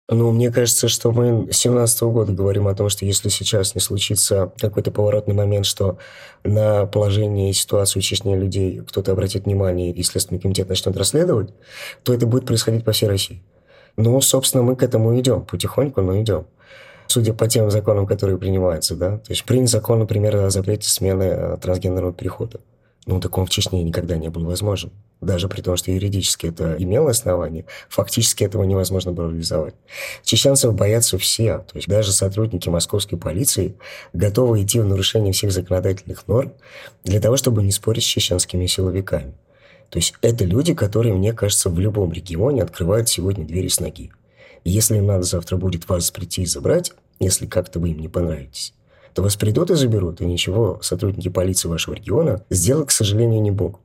Ну, 0.09 0.31
мне 0.31 0.51
кажется, 0.51 0.89
что 0.89 1.11
мы 1.11 1.51
с 1.53 1.57
17 1.57 2.01
года 2.03 2.33
говорим 2.33 2.67
о 2.67 2.75
том, 2.75 2.89
что 2.89 3.05
если 3.05 3.29
сейчас 3.29 3.75
не 3.75 3.81
случится 3.81 4.51
какой-то 4.59 4.91
поворотный 4.91 5.33
момент, 5.33 5.65
что 5.65 5.99
на 6.43 6.85
положение 6.85 7.49
и 7.49 7.53
ситуацию 7.53 8.01
Чечни 8.01 8.35
людей 8.35 8.81
кто-то 8.81 9.13
обратит 9.13 9.45
внимание 9.45 9.91
и 9.91 10.03
Следственный 10.03 10.41
комитет 10.41 10.67
начнет 10.67 10.97
расследовать, 10.97 11.53
то 12.03 12.13
это 12.13 12.27
будет 12.27 12.45
происходить 12.45 12.83
по 12.83 12.91
всей 12.91 13.07
России. 13.07 13.41
Ну, 13.95 14.19
собственно, 14.19 14.63
мы 14.63 14.75
к 14.75 14.83
этому 14.83 15.17
идем, 15.17 15.45
потихоньку, 15.45 16.01
но 16.01 16.21
идем 16.21 16.45
судя 17.11 17.33
по 17.33 17.47
тем 17.47 17.69
законам, 17.69 18.07
которые 18.07 18.37
принимаются, 18.37 18.95
да. 18.95 19.17
То 19.17 19.31
есть 19.31 19.43
принят 19.43 19.69
закон, 19.69 19.99
например, 19.99 20.35
о 20.37 20.49
запрете 20.49 20.89
смены 20.89 21.23
э, 21.23 21.57
трансгендерного 21.61 22.13
перехода. 22.13 22.61
Ну, 23.07 23.19
так 23.19 23.35
в 23.35 23.49
Чечне 23.49 23.83
никогда 23.83 24.15
не 24.17 24.29
был 24.29 24.45
возможен. 24.45 24.91
Даже 25.21 25.47
при 25.47 25.61
том, 25.61 25.75
что 25.75 25.91
юридически 25.91 26.47
это 26.47 26.75
имело 26.77 27.11
основание, 27.11 27.65
фактически 27.89 28.43
этого 28.43 28.63
невозможно 28.63 29.11
было 29.11 29.29
реализовать. 29.29 29.75
Чеченцев 30.23 30.73
боятся 30.73 31.17
все. 31.17 31.59
То 31.59 31.75
есть 31.75 31.87
даже 31.87 32.11
сотрудники 32.11 32.69
московской 32.69 33.17
полиции 33.17 33.75
готовы 34.13 34.63
идти 34.63 34.79
в 34.79 34.85
нарушение 34.85 35.33
всех 35.33 35.51
законодательных 35.51 36.27
норм 36.27 36.53
для 37.03 37.19
того, 37.19 37.37
чтобы 37.37 37.63
не 37.63 37.71
спорить 37.71 38.03
с 38.03 38.07
чеченскими 38.07 38.65
силовиками. 38.65 39.33
То 39.89 39.97
есть 39.97 40.15
это 40.21 40.45
люди, 40.45 40.73
которые, 40.73 41.13
мне 41.13 41.33
кажется, 41.33 41.69
в 41.69 41.79
любом 41.79 42.13
регионе 42.13 42.63
открывают 42.63 43.09
сегодня 43.09 43.45
двери 43.45 43.67
с 43.67 43.79
ноги. 43.79 44.11
Если 44.63 44.97
им 44.97 45.07
надо 45.07 45.23
завтра 45.23 45.57
будет 45.57 45.89
вас 45.89 46.11
прийти 46.11 46.43
и 46.43 46.45
забрать, 46.45 46.93
если 47.19 47.45
как-то 47.45 47.79
вы 47.79 47.89
им 47.89 47.99
не 47.99 48.07
понравитесь, 48.07 48.73
то 49.13 49.21
вас 49.21 49.35
придут 49.35 49.71
и 49.71 49.75
заберут, 49.75 50.21
и 50.21 50.25
ничего 50.25 50.79
сотрудники 50.81 51.29
полиции 51.29 51.67
вашего 51.67 51.93
региона 51.95 52.43
сделать, 52.49 52.87
к 52.87 52.91
сожалению, 52.91 53.41
не 53.41 53.51
могут. 53.51 53.81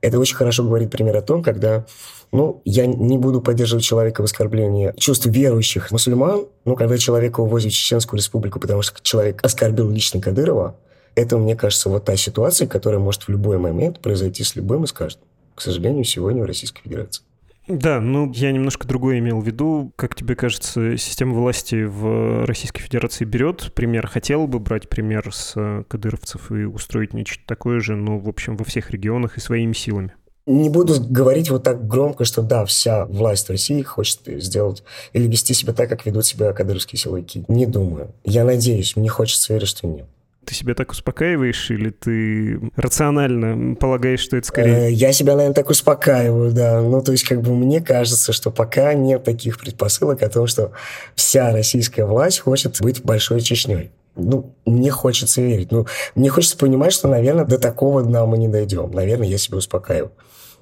Это 0.00 0.18
очень 0.18 0.36
хорошо 0.36 0.64
говорит 0.64 0.90
пример 0.90 1.16
о 1.16 1.22
том, 1.22 1.42
когда 1.42 1.86
ну, 2.30 2.60
я 2.64 2.86
не 2.86 3.16
буду 3.16 3.40
поддерживать 3.40 3.84
человека 3.84 4.20
в 4.20 4.24
оскорблении 4.24 4.92
чувств 4.98 5.26
верующих 5.26 5.90
мусульман, 5.90 6.46
но 6.64 6.76
когда 6.76 6.98
человека 6.98 7.40
увозят 7.40 7.72
в 7.72 7.76
Чеченскую 7.76 8.18
республику, 8.18 8.60
потому 8.60 8.82
что 8.82 9.00
человек 9.02 9.42
оскорбил 9.42 9.90
лично 9.90 10.20
Кадырова, 10.20 10.76
это, 11.14 11.36
мне 11.36 11.56
кажется, 11.56 11.88
вот 11.88 12.04
та 12.04 12.16
ситуация, 12.16 12.68
которая 12.68 13.00
может 13.00 13.22
в 13.22 13.28
любой 13.28 13.58
момент 13.58 14.00
произойти 14.00 14.44
с 14.44 14.56
любым 14.56 14.84
из 14.84 14.92
каждым. 14.92 15.24
К 15.54 15.62
сожалению, 15.62 16.04
сегодня 16.04 16.42
в 16.42 16.46
Российской 16.46 16.82
Федерации. 16.82 17.22
Да, 17.68 18.00
ну 18.00 18.32
я 18.32 18.50
немножко 18.50 18.88
другое 18.88 19.18
имел 19.18 19.40
в 19.40 19.46
виду. 19.46 19.92
Как 19.96 20.14
тебе 20.14 20.34
кажется, 20.34 20.96
система 20.96 21.34
власти 21.34 21.84
в 21.84 22.46
Российской 22.46 22.80
Федерации 22.80 23.26
берет 23.26 23.72
пример, 23.74 24.06
хотела 24.06 24.46
бы 24.46 24.58
брать 24.58 24.88
пример 24.88 25.32
с 25.32 25.52
э, 25.54 25.84
кадыровцев 25.86 26.50
и 26.50 26.64
устроить 26.64 27.12
нечто 27.12 27.42
такое 27.46 27.80
же, 27.80 27.94
ну, 27.94 28.18
в 28.18 28.28
общем, 28.28 28.56
во 28.56 28.64
всех 28.64 28.90
регионах 28.90 29.36
и 29.36 29.40
своими 29.40 29.74
силами? 29.74 30.14
Не 30.46 30.70
буду 30.70 30.94
говорить 30.98 31.50
вот 31.50 31.62
так 31.62 31.86
громко, 31.86 32.24
что 32.24 32.40
да, 32.40 32.64
вся 32.64 33.04
власть 33.04 33.50
России 33.50 33.82
хочет 33.82 34.20
сделать 34.42 34.82
или 35.12 35.28
вести 35.28 35.52
себя 35.52 35.74
так, 35.74 35.90
как 35.90 36.06
ведут 36.06 36.24
себя 36.24 36.54
кадыровские 36.54 36.98
силовики. 36.98 37.44
Не 37.48 37.66
думаю. 37.66 38.14
Я 38.24 38.44
надеюсь, 38.44 38.96
мне 38.96 39.10
хочется 39.10 39.52
верить, 39.52 39.68
что 39.68 39.86
нет. 39.86 40.06
Ты 40.48 40.54
себя 40.54 40.74
так 40.74 40.92
успокаиваешь 40.92 41.70
или 41.70 41.90
ты 41.90 42.58
рационально 42.74 43.74
полагаешь, 43.74 44.20
что 44.20 44.38
это 44.38 44.46
скорее... 44.46 44.88
Э, 44.88 44.90
я 44.90 45.12
себя, 45.12 45.34
наверное, 45.34 45.54
так 45.54 45.68
успокаиваю, 45.68 46.52
да. 46.52 46.80
Ну, 46.80 47.02
то 47.02 47.12
есть, 47.12 47.24
как 47.24 47.42
бы 47.42 47.54
мне 47.54 47.82
кажется, 47.82 48.32
что 48.32 48.50
пока 48.50 48.94
нет 48.94 49.24
таких 49.24 49.58
предпосылок 49.58 50.22
о 50.22 50.30
том, 50.30 50.46
что 50.46 50.72
вся 51.14 51.52
российская 51.52 52.06
власть 52.06 52.38
хочет 52.38 52.80
быть 52.80 53.02
большой 53.04 53.42
Чечней. 53.42 53.90
Ну, 54.16 54.54
мне 54.64 54.90
хочется 54.90 55.42
верить. 55.42 55.70
Ну, 55.70 55.86
мне 56.14 56.30
хочется 56.30 56.56
понимать, 56.56 56.94
что, 56.94 57.08
наверное, 57.08 57.44
до 57.44 57.58
такого 57.58 58.02
дна 58.02 58.24
мы 58.24 58.38
не 58.38 58.48
дойдем. 58.48 58.90
Наверное, 58.90 59.28
я 59.28 59.36
себя 59.36 59.58
успокаиваю. 59.58 60.12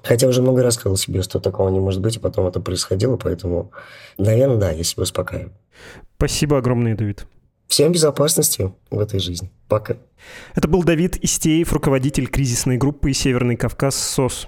Хотя 0.03 0.27
уже 0.27 0.41
много 0.41 0.63
раз 0.63 0.73
сказал 0.73 0.97
себе, 0.97 1.21
что 1.21 1.39
такого 1.39 1.69
не 1.69 1.79
может 1.79 2.01
быть, 2.01 2.17
и 2.17 2.19
потом 2.19 2.45
это 2.45 2.59
происходило, 2.59 3.15
поэтому, 3.15 3.71
наверное, 4.17 4.57
да, 4.57 4.71
я 4.71 4.83
себя 4.83 5.03
успокаиваю. 5.03 5.53
Спасибо 6.17 6.57
огромное, 6.57 6.93
Давид. 6.93 7.25
Всем 7.67 7.91
безопасности 7.91 8.73
в 8.89 8.99
этой 8.99 9.19
жизни. 9.19 9.51
Пока. 9.67 9.97
Это 10.55 10.67
был 10.67 10.83
Давид 10.83 11.17
Истеев, 11.21 11.71
руководитель 11.73 12.27
кризисной 12.27 12.77
группы 12.77 13.13
«Северный 13.13 13.57
Кавказ» 13.57 13.95
СОС. 13.95 14.47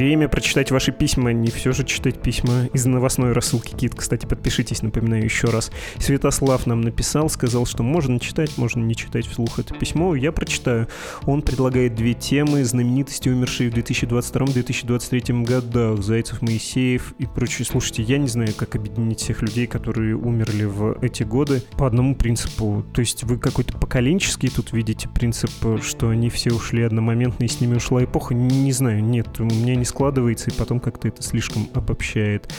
Время 0.00 0.30
прочитать 0.30 0.70
ваши 0.70 0.92
письма, 0.92 1.34
не 1.34 1.50
все 1.50 1.72
же 1.72 1.84
читать 1.84 2.22
письма 2.22 2.70
из 2.72 2.86
новостной 2.86 3.32
рассылки 3.32 3.74
Кит. 3.74 3.94
Кстати, 3.94 4.24
подпишитесь, 4.24 4.80
напоминаю 4.80 5.24
еще 5.24 5.48
раз. 5.48 5.70
Святослав 5.98 6.66
нам 6.66 6.80
написал, 6.80 7.28
сказал, 7.28 7.66
что 7.66 7.82
можно 7.82 8.18
читать, 8.18 8.56
можно 8.56 8.80
не 8.80 8.96
читать 8.96 9.26
вслух 9.26 9.58
это 9.58 9.74
письмо. 9.74 10.14
Я 10.14 10.32
прочитаю. 10.32 10.88
Он 11.26 11.42
предлагает 11.42 11.96
две 11.96 12.14
темы. 12.14 12.64
Знаменитости, 12.64 13.28
умершие 13.28 13.70
в 13.70 13.74
2022-2023 13.74 15.44
годах. 15.44 16.02
Зайцев, 16.02 16.40
Моисеев 16.40 17.12
и 17.18 17.26
прочее. 17.26 17.66
Слушайте, 17.66 18.02
я 18.02 18.16
не 18.16 18.28
знаю, 18.28 18.54
как 18.56 18.76
объединить 18.76 19.20
всех 19.20 19.42
людей, 19.42 19.66
которые 19.66 20.16
умерли 20.16 20.64
в 20.64 20.96
эти 21.02 21.24
годы 21.24 21.62
по 21.76 21.86
одному 21.86 22.14
принципу. 22.14 22.86
То 22.94 23.00
есть 23.00 23.24
вы 23.24 23.36
какой-то 23.36 23.76
поколенческий 23.76 24.48
тут 24.48 24.72
видите 24.72 25.10
принцип, 25.10 25.50
что 25.82 26.08
они 26.08 26.30
все 26.30 26.52
ушли 26.52 26.84
одномоментно 26.84 27.44
и 27.44 27.48
с 27.48 27.60
ними 27.60 27.74
ушла 27.74 28.02
эпоха. 28.02 28.32
Не 28.32 28.72
знаю, 28.72 29.04
нет, 29.04 29.38
у 29.40 29.44
меня 29.44 29.76
не 29.76 29.89
складывается, 29.90 30.50
и 30.50 30.54
потом 30.54 30.80
как-то 30.80 31.08
это 31.08 31.22
слишком 31.22 31.68
обобщает. 31.74 32.50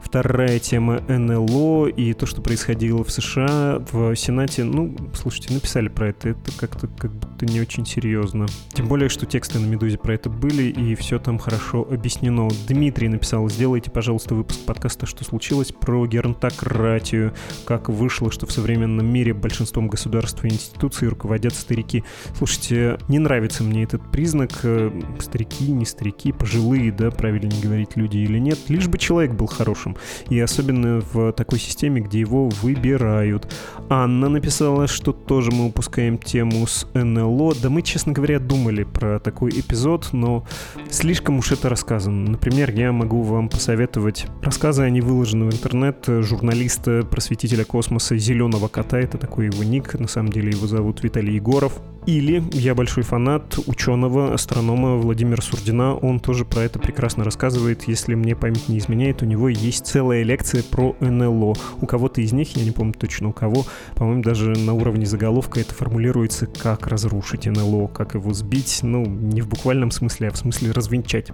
Вторая 0.00 0.58
тема 0.58 1.00
НЛО 1.08 1.88
и 1.88 2.14
то, 2.14 2.26
что 2.26 2.40
происходило 2.40 3.04
в 3.04 3.10
США, 3.10 3.82
в 3.92 4.16
Сенате. 4.16 4.64
Ну, 4.64 4.96
слушайте, 5.14 5.52
написали 5.52 5.88
про 5.88 6.08
это. 6.08 6.30
Это 6.30 6.52
как-то 6.56 6.88
как 6.88 7.12
будто 7.12 7.46
не 7.46 7.60
очень 7.60 7.84
серьезно. 7.84 8.46
Тем 8.72 8.88
более, 8.88 9.08
что 9.08 9.26
тексты 9.26 9.58
на 9.58 9.66
«Медузе» 9.66 9.98
про 9.98 10.14
это 10.14 10.30
были, 10.30 10.64
и 10.64 10.94
все 10.94 11.18
там 11.18 11.38
хорошо 11.38 11.86
объяснено. 11.88 12.48
Дмитрий 12.66 13.08
написал, 13.08 13.48
сделайте, 13.50 13.90
пожалуйста, 13.90 14.34
выпуск 14.34 14.60
подкаста 14.64 15.06
«Что 15.06 15.24
случилось?» 15.24 15.72
про 15.72 16.06
геронтократию, 16.06 17.34
как 17.66 17.88
вышло, 17.88 18.30
что 18.30 18.46
в 18.46 18.52
современном 18.52 19.06
мире 19.12 19.34
большинством 19.34 19.88
государств 19.88 20.44
и 20.44 20.48
институций 20.48 21.08
руководят 21.08 21.54
старики. 21.54 22.04
Слушайте, 22.36 22.98
не 23.08 23.18
нравится 23.18 23.62
мне 23.62 23.82
этот 23.82 24.10
признак. 24.10 24.50
Э, 24.62 24.90
старики, 25.20 25.70
не 25.70 25.84
старики, 25.84 26.32
пожилые, 26.32 26.77
да, 26.90 27.10
правильно 27.10 27.52
говорить 27.62 27.90
люди 27.96 28.18
или 28.18 28.38
нет. 28.38 28.58
Лишь 28.68 28.88
бы 28.88 28.98
человек 28.98 29.32
был 29.32 29.46
хорошим. 29.46 29.96
И 30.30 30.38
особенно 30.40 31.02
в 31.12 31.32
такой 31.32 31.58
системе, 31.58 32.00
где 32.00 32.20
его 32.20 32.48
выбирают. 32.62 33.52
Анна 33.88 34.28
написала, 34.28 34.86
что 34.86 35.12
тоже 35.12 35.50
мы 35.50 35.66
упускаем 35.66 36.18
тему 36.18 36.66
с 36.66 36.86
НЛО. 36.94 37.54
Да 37.62 37.70
мы, 37.70 37.82
честно 37.82 38.12
говоря, 38.12 38.38
думали 38.38 38.84
про 38.84 39.18
такой 39.18 39.50
эпизод, 39.50 40.08
но 40.12 40.46
слишком 40.90 41.38
уж 41.38 41.52
это 41.52 41.68
рассказано. 41.68 42.30
Например, 42.30 42.70
я 42.70 42.92
могу 42.92 43.22
вам 43.22 43.48
посоветовать 43.48 44.26
рассказы, 44.42 44.82
они 44.82 45.00
выложены 45.00 45.46
в 45.46 45.54
интернет, 45.54 46.04
журналиста, 46.06 47.02
просветителя 47.02 47.64
космоса 47.64 48.16
Зеленого 48.16 48.68
кота, 48.68 48.98
это 48.98 49.18
такой 49.18 49.46
его 49.46 49.64
ник, 49.64 49.98
на 49.98 50.08
самом 50.08 50.30
деле 50.30 50.50
его 50.50 50.66
зовут 50.66 51.02
Виталий 51.02 51.34
Егоров. 51.34 51.80
Или 52.06 52.42
я 52.52 52.74
большой 52.74 53.02
фанат 53.02 53.58
ученого, 53.66 54.32
астронома 54.32 54.96
Владимира 54.96 55.42
Сурдина, 55.42 55.94
он 55.94 56.20
тоже 56.20 56.46
про 56.46 56.62
это 56.68 56.78
прекрасно 56.78 57.24
рассказывает. 57.24 57.84
Если 57.88 58.14
мне 58.14 58.36
память 58.36 58.68
не 58.68 58.78
изменяет, 58.78 59.22
у 59.22 59.26
него 59.26 59.48
есть 59.48 59.86
целая 59.86 60.22
лекция 60.22 60.62
про 60.62 60.94
НЛО. 61.00 61.54
У 61.80 61.86
кого-то 61.86 62.20
из 62.20 62.32
них, 62.32 62.56
я 62.56 62.64
не 62.64 62.70
помню 62.70 62.92
точно 62.92 63.30
у 63.30 63.32
кого, 63.32 63.64
по-моему, 63.94 64.22
даже 64.22 64.50
на 64.50 64.74
уровне 64.74 65.06
заголовка 65.06 65.60
это 65.60 65.74
формулируется, 65.74 66.46
как 66.46 66.86
разрушить 66.86 67.46
НЛО, 67.46 67.88
как 67.88 68.14
его 68.14 68.32
сбить, 68.34 68.80
ну, 68.82 69.04
не 69.06 69.40
в 69.40 69.48
буквальном 69.48 69.90
смысле, 69.90 70.28
а 70.28 70.32
в 70.32 70.36
смысле 70.36 70.72
развенчать. 70.72 71.32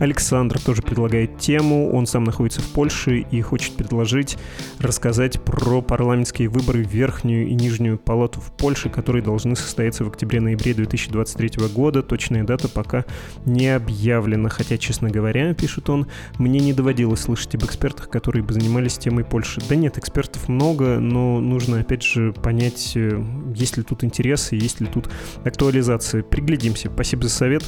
Александр 0.00 0.58
тоже 0.58 0.80
предлагает 0.80 1.38
тему. 1.38 1.92
Он 1.92 2.06
сам 2.06 2.24
находится 2.24 2.62
в 2.62 2.68
Польше 2.68 3.18
и 3.30 3.40
хочет 3.42 3.74
предложить 3.76 4.38
рассказать 4.78 5.40
про 5.42 5.82
парламентские 5.82 6.48
выборы 6.48 6.82
в 6.82 6.88
Верхнюю 6.88 7.46
и 7.46 7.54
Нижнюю 7.54 7.98
палату 7.98 8.40
в 8.40 8.50
Польше, 8.56 8.88
которые 8.88 9.22
должны 9.22 9.54
состояться 9.56 10.04
в 10.04 10.08
октябре-ноябре 10.08 10.72
2023 10.72 11.68
года. 11.68 12.02
Точная 12.02 12.44
дата 12.44 12.68
пока 12.68 13.04
не 13.44 13.68
объявлена. 13.68 14.48
Хотя, 14.48 14.78
честно 14.78 15.10
говоря, 15.10 15.52
пишет 15.52 15.90
он, 15.90 16.06
мне 16.38 16.60
не 16.60 16.72
доводилось 16.72 17.20
слышать 17.20 17.54
об 17.56 17.64
экспертах, 17.64 18.08
которые 18.08 18.42
бы 18.42 18.54
занимались 18.54 18.96
темой 18.96 19.24
Польши. 19.24 19.60
Да 19.68 19.76
нет, 19.76 19.98
экспертов 19.98 20.48
много, 20.48 20.98
но 20.98 21.40
нужно, 21.40 21.80
опять 21.80 22.02
же, 22.02 22.32
понять, 22.32 22.92
э, 22.94 23.22
есть 23.54 23.76
ли 23.76 23.82
тут 23.82 24.02
интерес 24.02 24.52
и 24.52 24.56
есть 24.56 24.80
ли 24.80 24.86
тут 24.86 25.10
актуализация. 25.44 26.22
Приглядимся. 26.22 26.90
Спасибо 26.90 27.24
за 27.24 27.30
совет. 27.30 27.64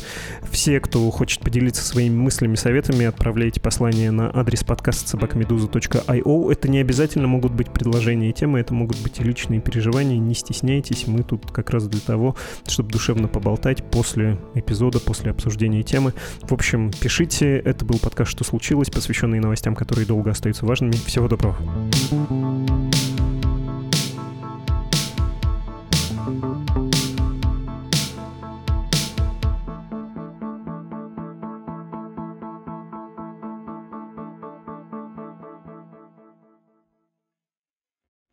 Все, 0.50 0.80
кто 0.80 1.10
хочет 1.10 1.40
поделиться 1.40 1.84
своими 1.84 2.21
мыслями, 2.22 2.54
советами 2.54 3.04
отправляйте 3.04 3.60
послание 3.60 4.10
на 4.10 4.30
адрес 4.34 4.64
подкаста 4.64 5.08
собакамедуза.io. 5.08 6.52
Это 6.52 6.68
не 6.68 6.78
обязательно 6.78 7.26
могут 7.26 7.52
быть 7.52 7.70
предложения 7.70 8.30
и 8.30 8.32
темы, 8.32 8.60
это 8.60 8.72
могут 8.72 9.02
быть 9.02 9.20
и 9.20 9.24
личные 9.24 9.60
переживания. 9.60 10.18
Не 10.18 10.34
стесняйтесь, 10.34 11.06
мы 11.06 11.22
тут 11.22 11.50
как 11.50 11.70
раз 11.70 11.88
для 11.88 12.00
того, 12.00 12.36
чтобы 12.66 12.90
душевно 12.90 13.28
поболтать 13.28 13.82
после 13.90 14.38
эпизода, 14.54 15.00
после 15.00 15.32
обсуждения 15.32 15.82
темы. 15.82 16.14
В 16.42 16.52
общем, 16.52 16.90
пишите. 16.92 17.58
Это 17.58 17.84
был 17.84 17.98
подкаст 17.98 18.30
«Что 18.30 18.44
случилось?», 18.44 18.88
посвященный 18.88 19.40
новостям, 19.40 19.74
которые 19.74 20.06
долго 20.06 20.30
остаются 20.30 20.64
важными. 20.64 20.92
Всего 20.92 21.28
доброго. 21.28 21.56
thank 26.24 26.76
you 26.76 26.91